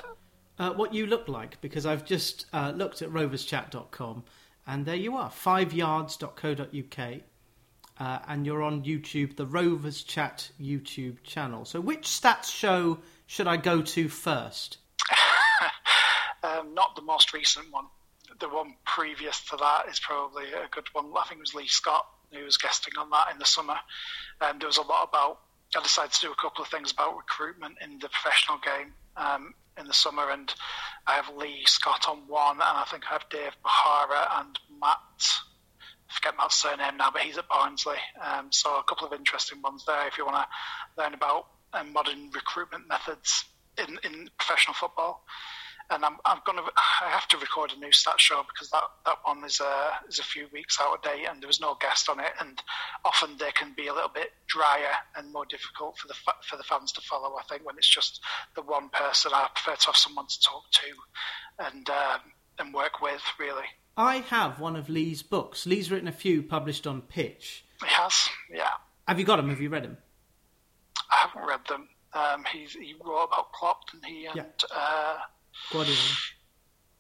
uh, 0.59 0.73
what 0.73 0.93
you 0.93 1.07
look 1.07 1.27
like 1.27 1.61
because 1.63 1.87
I've 1.87 2.05
just 2.05 2.47
uh, 2.53 2.73
looked 2.75 3.01
at 3.01 3.09
roverschat.com 3.09 4.25
and 4.67 4.85
there 4.85 4.95
you 4.95 5.17
are, 5.17 5.31
fiveyards.co.uk 5.31 7.21
uh, 7.99 8.19
and 8.27 8.45
you're 8.45 8.63
on 8.63 8.85
YouTube, 8.85 9.37
the 9.37 9.47
Rovers 9.47 10.03
Chat 10.03 10.51
YouTube 10.61 11.23
channel. 11.23 11.65
So, 11.65 11.81
which 11.81 12.07
stats 12.09 12.53
show 12.53 12.99
should 13.27 13.47
I 13.47 13.57
go 13.57 13.83
to 13.83 14.09
first? 14.09 14.79
um, 16.43 16.75
not 16.75 16.97
the 16.97 17.03
most 17.03 17.33
recent 17.33 17.73
one. 17.73 17.87
The 18.41 18.49
one 18.49 18.75
previous 18.85 19.41
to 19.47 19.57
that 19.57 19.89
is 19.89 20.01
probably 20.01 20.45
a 20.53 20.69
good 20.71 20.87
one. 20.93 21.13
I 21.17 21.25
think 21.29 21.39
it 21.39 21.43
was 21.43 21.55
Lee 21.55 21.69
Scott 21.69 22.07
who 22.35 22.45
was 22.45 22.57
guesting 22.57 22.95
on 22.99 23.11
that 23.11 23.29
in 23.33 23.39
the 23.39 23.45
summer. 23.45 23.77
And 24.41 24.61
there 24.61 24.69
was 24.69 24.79
a 24.79 24.83
lot 24.83 25.09
about. 25.09 25.41
I 25.77 25.83
decided 25.83 26.13
to 26.13 26.21
do 26.27 26.33
a 26.33 26.37
couple 26.37 26.63
of 26.63 26.71
things 26.71 26.93
about 26.93 27.17
recruitment 27.17 27.77
in 27.83 27.99
the 27.99 28.09
professional 28.09 28.59
game 28.59 28.93
um, 29.17 29.55
in 29.79 29.87
the 29.87 29.95
summer, 29.95 30.31
and 30.31 30.53
I 31.07 31.15
have 31.15 31.35
Lee 31.37 31.63
Scott 31.67 32.07
on 32.09 32.19
one, 32.29 32.57
and 32.57 32.63
I 32.63 32.85
think 32.89 33.05
I 33.09 33.15
have 33.15 33.29
Dave 33.29 33.57
Bahara 33.65 34.41
and 34.41 34.59
Matt 34.81 34.99
forget 36.09 36.35
Matt's 36.37 36.57
surname 36.57 36.97
now, 36.97 37.11
but 37.11 37.23
he's 37.23 37.39
at 37.39 37.49
Barnsley. 37.49 37.97
Um, 38.23 38.51
so 38.51 38.79
a 38.79 38.85
couple 38.85 39.07
of 39.07 39.13
interesting 39.13 39.63
ones 39.63 39.85
there 39.87 40.07
if 40.07 40.19
you 40.19 40.27
want 40.27 40.37
to 40.37 41.03
learn 41.03 41.15
about 41.15 41.47
um, 41.73 41.93
modern 41.93 42.31
recruitment 42.33 42.89
methods 42.89 43.45
in, 43.79 43.99
in 44.05 44.29
professional 44.39 44.75
football. 44.75 45.25
And 45.91 46.03
I'm, 46.03 46.17
I'm 46.25 46.41
going 46.47 46.57
to 46.57 46.65
I 46.75 47.11
have 47.11 47.29
to 47.29 47.37
record 47.37 47.75
a 47.77 47.79
new 47.79 47.93
stat 47.93 48.19
show 48.19 48.43
because 48.49 48.71
that, 48.71 48.85
that 49.05 49.19
one 49.25 49.45
is 49.45 49.61
a 49.61 49.91
is 50.09 50.19
a 50.19 50.23
few 50.23 50.47
weeks 50.51 50.79
out 50.81 50.95
of 50.95 51.03
date 51.03 51.27
and 51.29 51.43
there 51.43 51.47
was 51.47 51.61
no 51.61 51.77
guest 51.79 52.09
on 52.09 52.21
it 52.21 52.33
and 52.41 52.59
often 53.05 53.37
they 53.39 53.51
can 53.51 53.75
be 53.77 53.89
a 53.89 53.93
little 53.93 54.09
bit 54.09 54.31
drier 54.47 54.97
and 55.15 55.31
more 55.31 55.45
difficult 55.45 55.99
for 55.99 56.09
the 56.09 56.15
for 56.49 56.57
the 56.57 56.63
fans 56.63 56.91
to 56.93 57.03
follow. 57.03 57.37
I 57.37 57.43
think 57.43 57.67
when 57.67 57.77
it's 57.77 57.89
just 57.89 58.23
the 58.57 58.63
one 58.63 58.89
person, 58.89 59.33
I 59.35 59.49
prefer 59.55 59.77
to 59.77 59.87
have 59.87 59.97
someone 59.97 60.27
to 60.27 60.41
talk 60.41 60.63
to 60.71 61.67
and 61.67 61.91
um, 61.91 62.21
and 62.59 62.73
work 62.73 63.03
with 63.03 63.23
really. 63.39 63.67
I 63.97 64.17
have 64.17 64.61
one 64.61 64.77
of 64.77 64.89
Lee's 64.89 65.23
books. 65.23 65.67
Lee's 65.67 65.91
written 65.91 66.09
a 66.09 66.13
few 66.13 66.43
published 66.43 66.87
on 66.87 67.03
Pitch. 67.03 67.65
He 67.81 67.87
has, 67.89 68.29
yeah. 68.53 68.71
Have 69.07 69.19
you 69.19 69.25
got 69.25 69.37
them? 69.37 69.51
Have 69.51 69.61
you 69.61 69.69
read 69.69 69.85
them? 69.85 69.99
I 71.11 71.29
haven't 71.29 71.47
read 71.47 71.61
them. 71.69 71.89
Um, 72.13 72.45
he, 72.53 72.65
he 72.65 72.95
wrote 73.05 73.25
about 73.25 73.53
Klopp 73.53 73.83
and 73.93 74.05
he 74.05 74.27
and 74.27 74.37
yeah. 74.37 74.45
uh, 74.75 75.17
Guardiola. 75.73 75.99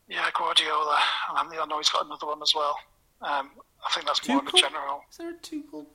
Yeah, 0.08 0.28
Guardiola. 0.34 0.98
And 1.36 1.48
I 1.52 1.64
know 1.66 1.78
he's 1.78 1.88
got 1.88 2.06
another 2.06 2.26
one 2.26 2.42
as 2.42 2.52
well. 2.54 2.76
Um, 3.22 3.50
I 3.84 3.92
think 3.92 4.06
that's 4.06 4.20
Tuchel? 4.20 4.28
more 4.28 4.38
of 4.42 4.48
a 4.48 4.58
general. 4.58 5.00
Is 5.10 5.16
there 5.16 5.30
a 5.30 5.34
Tuchel? 5.34 5.86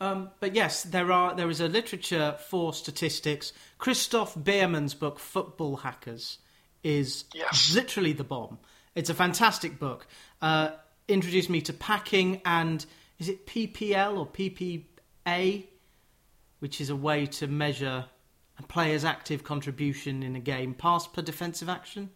Um, 0.00 0.30
but 0.40 0.54
yes, 0.54 0.82
there 0.82 1.12
are. 1.12 1.34
There 1.34 1.50
is 1.50 1.60
a 1.60 1.68
literature 1.68 2.36
for 2.48 2.72
statistics. 2.72 3.52
Christoph 3.78 4.34
Biermann's 4.34 4.94
book, 4.94 5.18
Football 5.18 5.76
Hackers, 5.76 6.38
is 6.82 7.24
yes. 7.34 7.74
literally 7.74 8.12
the 8.12 8.24
bomb. 8.24 8.58
It's 8.94 9.10
a 9.10 9.14
fantastic 9.14 9.78
book. 9.78 10.06
Uh, 10.42 10.70
introduced 11.08 11.50
me 11.50 11.60
to 11.62 11.72
packing 11.72 12.40
and 12.44 12.84
is 13.18 13.28
it 13.28 13.46
PPL 13.46 14.18
or 14.18 14.26
PPA, 14.26 15.64
which 16.60 16.80
is 16.80 16.90
a 16.90 16.96
way 16.96 17.26
to 17.26 17.46
measure 17.46 18.06
a 18.60 18.62
player's 18.62 19.04
active 19.04 19.42
contribution 19.42 20.22
in 20.22 20.36
a 20.36 20.40
game. 20.40 20.74
Pass 20.74 21.06
per 21.06 21.22
defensive 21.22 21.68
action. 21.68 22.10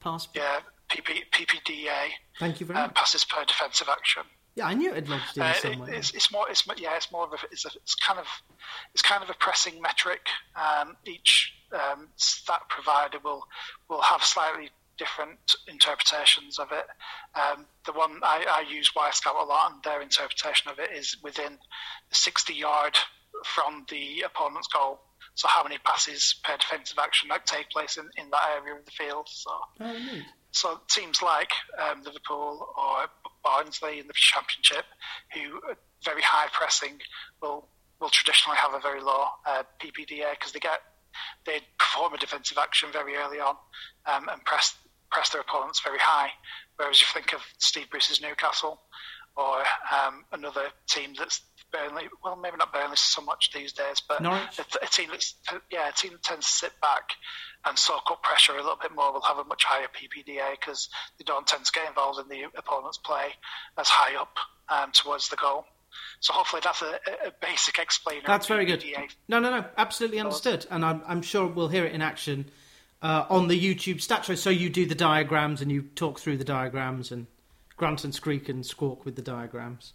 Pass. 0.00 0.28
Yeah, 0.34 0.60
PP, 0.88 1.22
PPDA. 1.32 2.10
Thank 2.38 2.60
you 2.60 2.66
very 2.66 2.78
uh, 2.78 2.86
much. 2.86 2.94
passes 2.94 3.24
per 3.24 3.44
defensive 3.44 3.88
action. 3.88 4.22
Yeah, 4.54 4.66
I 4.66 4.74
knew 4.74 4.92
it'd 4.92 5.08
lodged 5.08 5.36
in 5.36 5.42
uh, 5.42 5.52
somewhere. 5.54 5.92
It's, 5.92 6.12
it's, 6.12 6.30
more. 6.30 6.48
It's 6.48 6.64
yeah. 6.76 6.94
It's 6.94 7.10
more 7.10 7.24
of 7.24 7.32
a. 7.32 7.36
It's, 7.50 7.64
a, 7.64 7.70
it's 7.82 7.96
kind 7.96 8.20
of. 8.20 8.26
It's 8.92 9.02
kind 9.02 9.22
of 9.22 9.30
a 9.30 9.34
pressing 9.34 9.82
metric. 9.82 10.28
Um, 10.54 10.96
each 11.04 11.54
um, 11.72 12.08
stat 12.16 12.62
provider 12.68 13.18
will 13.24 13.42
will 13.88 14.02
have 14.02 14.22
slightly 14.22 14.70
different 14.98 15.54
interpretations 15.68 16.58
of 16.58 16.68
it. 16.72 16.86
Um, 17.34 17.66
the 17.86 17.92
one 17.92 18.20
I, 18.22 18.44
I 18.48 18.70
use 18.70 18.92
Wyscout 18.96 19.40
a 19.40 19.44
lot, 19.44 19.72
and 19.72 19.82
their 19.82 20.02
interpretation 20.02 20.70
of 20.70 20.78
it 20.78 20.90
is 20.92 21.16
within 21.22 21.58
the 22.08 22.14
60 22.14 22.54
yard 22.54 22.96
from 23.44 23.84
the 23.90 24.22
opponent's 24.26 24.68
goal. 24.68 25.00
So 25.34 25.48
how 25.48 25.64
many 25.64 25.78
passes 25.78 26.36
per 26.44 26.56
defensive 26.56 26.98
action 26.98 27.28
that 27.28 27.46
take 27.46 27.70
place 27.70 27.96
in, 27.96 28.08
in 28.16 28.30
that 28.30 28.42
area 28.56 28.78
of 28.78 28.84
the 28.84 28.92
field. 28.92 29.28
So, 29.28 29.50
oh, 29.80 29.96
so 30.52 30.80
teams 30.88 31.20
like 31.22 31.50
um, 31.82 32.02
Liverpool 32.04 32.68
or 32.78 33.06
Barnsley 33.42 33.98
in 33.98 34.06
the 34.06 34.12
Championship, 34.14 34.84
who 35.32 35.56
are 35.68 35.76
very 36.04 36.22
high 36.22 36.48
pressing, 36.52 37.00
will 37.42 37.68
will 38.00 38.10
traditionally 38.10 38.58
have 38.58 38.74
a 38.74 38.80
very 38.80 39.00
low 39.00 39.24
uh, 39.46 39.62
PPDA 39.80 40.32
because 40.32 40.52
they 40.52 40.60
get 40.60 40.80
they 41.46 41.60
perform 41.78 42.12
a 42.14 42.18
defensive 42.18 42.58
action 42.58 42.88
very 42.92 43.14
early 43.16 43.38
on 43.38 43.56
um, 44.06 44.28
and 44.28 44.44
press 44.44 44.76
press 45.14 45.30
their 45.30 45.40
opponents 45.40 45.80
very 45.80 45.98
high. 45.98 46.28
Whereas 46.76 47.00
you 47.00 47.06
think 47.14 47.32
of 47.32 47.40
Steve 47.58 47.88
Bruce's 47.90 48.20
Newcastle 48.20 48.80
or 49.36 49.58
um, 49.92 50.24
another 50.32 50.66
team 50.88 51.14
that's 51.16 51.40
Burnley. 51.72 52.04
Well, 52.22 52.36
maybe 52.36 52.56
not 52.56 52.72
Burnley 52.72 52.96
so 52.96 53.22
much 53.22 53.50
these 53.52 53.72
days, 53.72 54.02
but 54.06 54.20
A, 54.58 54.84
a 54.84 54.88
team 54.88 55.08
that's 55.10 55.34
yeah, 55.70 55.88
a 55.88 55.92
team 55.92 56.12
that 56.12 56.22
tends 56.22 56.46
to 56.46 56.52
sit 56.52 56.72
back 56.80 57.12
and 57.64 57.78
soak 57.78 58.10
up 58.10 58.22
pressure 58.22 58.52
a 58.52 58.56
little 58.56 58.78
bit 58.80 58.94
more 58.94 59.12
will 59.12 59.22
have 59.22 59.38
a 59.38 59.44
much 59.44 59.64
higher 59.64 59.86
PPDA 59.86 60.52
because 60.52 60.88
they 61.18 61.24
don't 61.24 61.46
tend 61.46 61.64
to 61.64 61.72
get 61.72 61.88
involved 61.88 62.20
in 62.20 62.28
the 62.28 62.44
opponent's 62.56 62.98
play 62.98 63.28
as 63.78 63.88
high 63.88 64.20
up 64.20 64.36
um, 64.68 64.92
towards 64.92 65.28
the 65.28 65.36
goal. 65.36 65.64
So 66.20 66.32
hopefully 66.32 66.60
that's 66.64 66.82
a, 66.82 66.98
a 67.26 67.32
basic 67.40 67.78
explainer. 67.78 68.24
That's 68.26 68.46
very 68.46 68.64
good. 68.64 68.84
No, 69.28 69.38
no, 69.38 69.50
no, 69.50 69.64
absolutely 69.76 70.18
understood, 70.18 70.66
and 70.70 70.84
I'm, 70.84 71.02
I'm 71.06 71.22
sure 71.22 71.46
we'll 71.46 71.68
hear 71.68 71.84
it 71.84 71.92
in 71.92 72.02
action 72.02 72.50
uh, 73.04 73.26
on 73.28 73.48
the 73.48 73.60
YouTube 73.60 74.00
stat 74.00 74.24
show. 74.24 74.34
So 74.34 74.50
you 74.50 74.70
do 74.70 74.86
the 74.86 74.94
diagrams 74.94 75.60
and 75.60 75.70
you 75.70 75.82
talk 75.82 76.18
through 76.18 76.38
the 76.38 76.44
diagrams, 76.44 77.12
and 77.12 77.26
grunt 77.76 78.02
and 78.02 78.14
squeak 78.14 78.48
and 78.48 78.64
squawk 78.64 79.04
with 79.04 79.14
the 79.14 79.22
diagrams. 79.22 79.92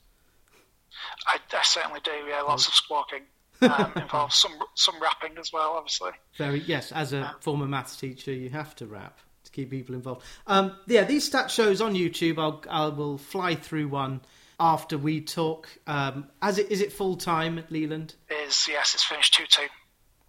I, 1.28 1.40
I 1.52 1.64
certainly 1.64 2.00
do. 2.04 2.12
Yeah, 2.30 2.42
lots 2.42 2.68
of 2.68 2.74
squawking. 2.74 3.24
Um, 3.62 3.92
involves 3.98 4.36
some 4.36 4.54
some 4.76 5.02
rapping 5.02 5.38
as 5.38 5.52
well, 5.52 5.72
obviously. 5.72 6.12
Very 6.38 6.60
yes. 6.60 6.92
As 6.92 7.12
a 7.12 7.36
former 7.42 7.68
maths 7.68 7.98
teacher, 7.98 8.32
you 8.32 8.52
have 8.52 8.76
to 8.78 8.86
rap 8.86 9.20
to 9.44 9.52
keep 9.52 9.72
people 9.72 9.96
involved. 9.96 10.24
Um, 10.48 10.76
yeah, 10.88 11.04
these 11.04 11.26
stat 11.26 11.50
shows 11.50 11.82
on 11.82 11.96
YouTube. 11.96 12.38
I'll 12.38 12.64
I 12.70 12.88
will 12.88 13.18
fly 13.18 13.56
through 13.56 13.88
one 13.88 14.22
after 14.60 14.98
we 15.00 15.22
talk. 15.22 15.68
Um, 15.88 16.28
as 16.44 16.60
it 16.60 16.72
is 16.72 16.80
it 16.80 16.94
full 16.94 17.18
time 17.18 17.58
at 17.58 17.72
Leyland? 17.72 18.14
Is 18.30 18.68
yes, 18.70 18.94
it's 18.94 19.04
finished 19.04 19.34
two 19.34 19.46
two. 19.48 19.68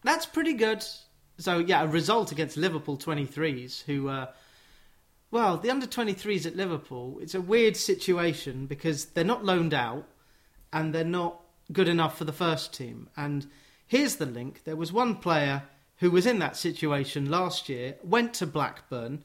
That's 0.03 0.25
pretty 0.25 0.55
good. 0.55 0.83
So 1.41 1.59
yeah, 1.59 1.83
a 1.83 1.87
result 1.87 2.33
against 2.33 2.57
Liverpool 2.57 2.99
23s, 2.99 3.85
who, 3.85 4.09
uh, 4.09 4.27
well, 5.31 5.57
the 5.57 5.71
under 5.71 5.87
23s 5.87 6.47
at 6.47 6.55
Liverpool. 6.55 7.19
It's 7.21 7.35
a 7.35 7.41
weird 7.41 7.77
situation 7.77 8.67
because 8.67 9.07
they're 9.07 9.25
not 9.25 9.45
loaned 9.45 9.75
out, 9.75 10.07
and 10.73 10.95
they're 10.95 11.05
not 11.05 11.41
good 11.73 11.89
enough 11.89 12.19
for 12.19 12.25
the 12.25 12.33
first 12.33 12.75
team. 12.75 13.09
And 13.17 13.47
here's 13.87 14.17
the 14.17 14.27
link: 14.27 14.65
there 14.65 14.77
was 14.77 14.93
one 14.93 15.17
player 15.17 15.63
who 15.97 16.11
was 16.11 16.27
in 16.27 16.39
that 16.41 16.57
situation 16.57 17.31
last 17.31 17.69
year, 17.69 17.97
went 18.03 18.35
to 18.35 18.47
Blackburn. 18.47 19.23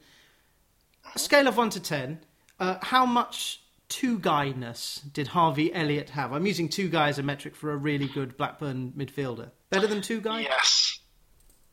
A 1.14 1.18
scale 1.18 1.46
of 1.46 1.56
one 1.56 1.70
to 1.70 1.80
ten, 1.80 2.20
uh, 2.58 2.78
how 2.82 3.06
much 3.06 3.60
Tugayness 3.88 5.00
did 5.12 5.28
Harvey 5.28 5.72
Elliott 5.72 6.10
have? 6.10 6.32
I'm 6.32 6.46
using 6.46 6.68
Tugay 6.68 7.08
as 7.08 7.18
a 7.18 7.22
metric 7.22 7.54
for 7.54 7.72
a 7.72 7.76
really 7.76 8.08
good 8.08 8.36
Blackburn 8.36 8.92
midfielder. 8.96 9.50
Better 9.70 9.86
than 9.86 10.00
Tugay? 10.00 10.42
Yes. 10.44 10.85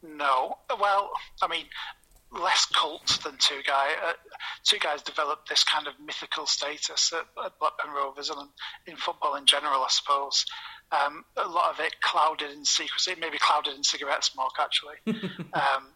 No. 0.03 0.57
Well, 0.79 1.11
I 1.41 1.47
mean, 1.47 1.65
less 2.31 2.65
cult 2.65 3.19
than 3.23 3.33
Tugay. 3.37 3.95
Uh, 4.05 4.13
Tugay's 4.65 5.01
developed 5.01 5.49
this 5.49 5.63
kind 5.63 5.87
of 5.87 5.93
mythical 6.03 6.45
status 6.45 7.13
at, 7.13 7.25
at 7.45 7.59
Blackburn 7.59 7.93
Rovers 7.95 8.29
and 8.29 8.49
in 8.87 8.95
football 8.97 9.35
in 9.35 9.45
general, 9.45 9.81
I 9.81 9.87
suppose. 9.89 10.45
Um, 10.91 11.25
a 11.37 11.47
lot 11.47 11.73
of 11.73 11.79
it 11.79 12.01
clouded 12.01 12.51
in 12.51 12.65
secrecy, 12.65 13.15
maybe 13.19 13.37
clouded 13.39 13.75
in 13.75 13.83
cigarette 13.83 14.23
smoke, 14.23 14.53
actually. 14.59 14.95
um, 15.53 15.87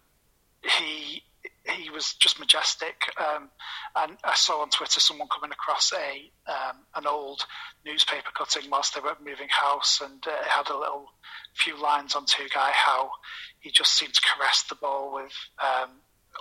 he 0.80 1.24
he 1.70 1.90
was 1.90 2.14
just 2.14 2.40
majestic. 2.40 2.96
Um, 3.18 3.50
and 3.96 4.18
I 4.24 4.36
saw 4.36 4.62
on 4.62 4.70
Twitter 4.70 5.00
someone 5.00 5.28
coming 5.28 5.52
across 5.52 5.94
a 5.94 6.32
um, 6.52 6.78
an 6.96 7.08
old 7.08 7.46
newspaper 7.86 8.32
cutting 8.34 8.70
whilst 8.70 8.96
they 8.96 9.02
were 9.02 9.16
moving 9.24 9.50
house, 9.50 10.02
and 10.02 10.26
uh, 10.26 10.32
it 10.32 10.48
had 10.48 10.70
a 10.70 10.78
little 10.78 11.08
few 11.56 11.82
lines 11.82 12.16
on 12.16 12.26
Guy 12.54 12.72
how 12.72 13.12
he 13.60 13.72
just 13.72 13.94
seemed 13.94 14.14
to 14.14 14.22
caress 14.22 14.64
the 14.64 14.76
ball 14.76 15.14
with 15.14 15.34
um, 15.62 15.90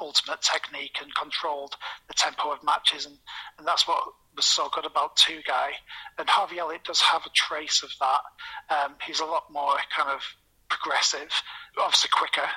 ultimate 0.01 0.43
technique 0.43 0.99
and 1.01 1.15
controlled 1.15 1.75
the 2.09 2.15
tempo 2.15 2.53
of 2.53 2.63
matches, 2.63 3.07
and, 3.07 3.17
and 3.59 3.67
that's 3.67 3.89
what 3.89 4.03
was 4.37 4.45
so 4.45 4.69
good 4.73 4.85
about 4.85 5.19
Guy. 5.47 5.71
And 6.19 6.29
Harvey 6.29 6.59
Elliott 6.59 6.85
does 6.85 7.01
have 7.01 7.25
a 7.25 7.31
trace 7.31 7.83
of 7.83 7.91
that. 8.01 8.77
Um, 8.77 8.95
he's 9.05 9.21
a 9.21 9.25
lot 9.25 9.45
more 9.51 9.77
kind 9.97 10.11
of 10.11 10.21
progressive, 10.69 11.31
obviously 11.79 12.11
quicker. 12.13 12.49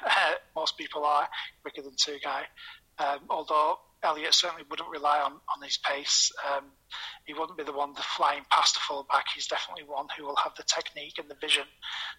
most 0.55 0.77
people 0.77 1.05
are 1.05 1.27
quicker 1.61 1.81
than 1.81 1.95
Guy. 2.23 2.43
Um, 2.97 3.19
although 3.29 3.79
Elliott 4.01 4.33
certainly 4.33 4.63
wouldn't 4.69 4.89
rely 4.89 5.19
on, 5.19 5.33
on 5.33 5.61
his 5.61 5.77
pace. 5.77 6.31
Um, 6.49 6.65
he 7.25 7.33
wouldn't 7.33 7.57
be 7.57 7.63
the 7.63 7.73
one 7.73 7.93
the 7.93 8.01
flying 8.01 8.43
past 8.49 8.77
a 8.77 8.79
fullback. 8.79 9.25
He's 9.35 9.47
definitely 9.47 9.83
one 9.83 10.07
who 10.17 10.25
will 10.25 10.37
have 10.37 10.55
the 10.55 10.63
technique 10.63 11.19
and 11.19 11.29
the 11.29 11.35
vision 11.35 11.65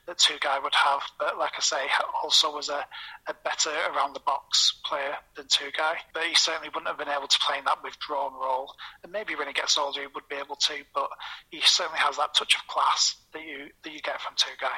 that 0.07 0.19
Guy 0.41 0.59
would 0.59 0.75
have. 0.75 1.01
But 1.19 1.39
like 1.39 1.53
I 1.57 1.61
say, 1.61 1.89
also 2.23 2.55
was 2.55 2.69
a, 2.69 2.85
a 3.27 3.35
better 3.45 3.73
around 3.95 4.13
the 4.13 4.21
box 4.21 4.81
player 4.85 5.17
than 5.37 5.47
Guy. 5.77 5.97
But 6.13 6.25
he 6.25 6.35
certainly 6.35 6.69
wouldn't 6.69 6.89
have 6.89 6.99
been 6.99 7.09
able 7.09 7.29
to 7.29 7.39
play 7.39 7.59
in 7.59 7.65
that 7.65 7.83
withdrawn 7.83 8.35
role. 8.35 8.75
And 9.03 9.11
maybe 9.11 9.35
when 9.35 9.49
he 9.49 9.55
gets 9.55 9.79
older, 9.79 10.03
he 10.03 10.07
would 10.15 10.29
be 10.29 10.37
able 10.37 10.57
to. 10.57 10.75
But 10.95 11.09
he 11.51 11.61
certainly 11.63 11.99
has 11.99 12.17
that 12.19 12.35
touch 12.35 12.55
of 12.57 12.67
class 12.69 13.17
that 13.33 13.43
you 13.43 13.69
that 13.83 13.93
you 13.93 14.01
get 14.01 14.21
from 14.21 14.35
Guy. 14.61 14.69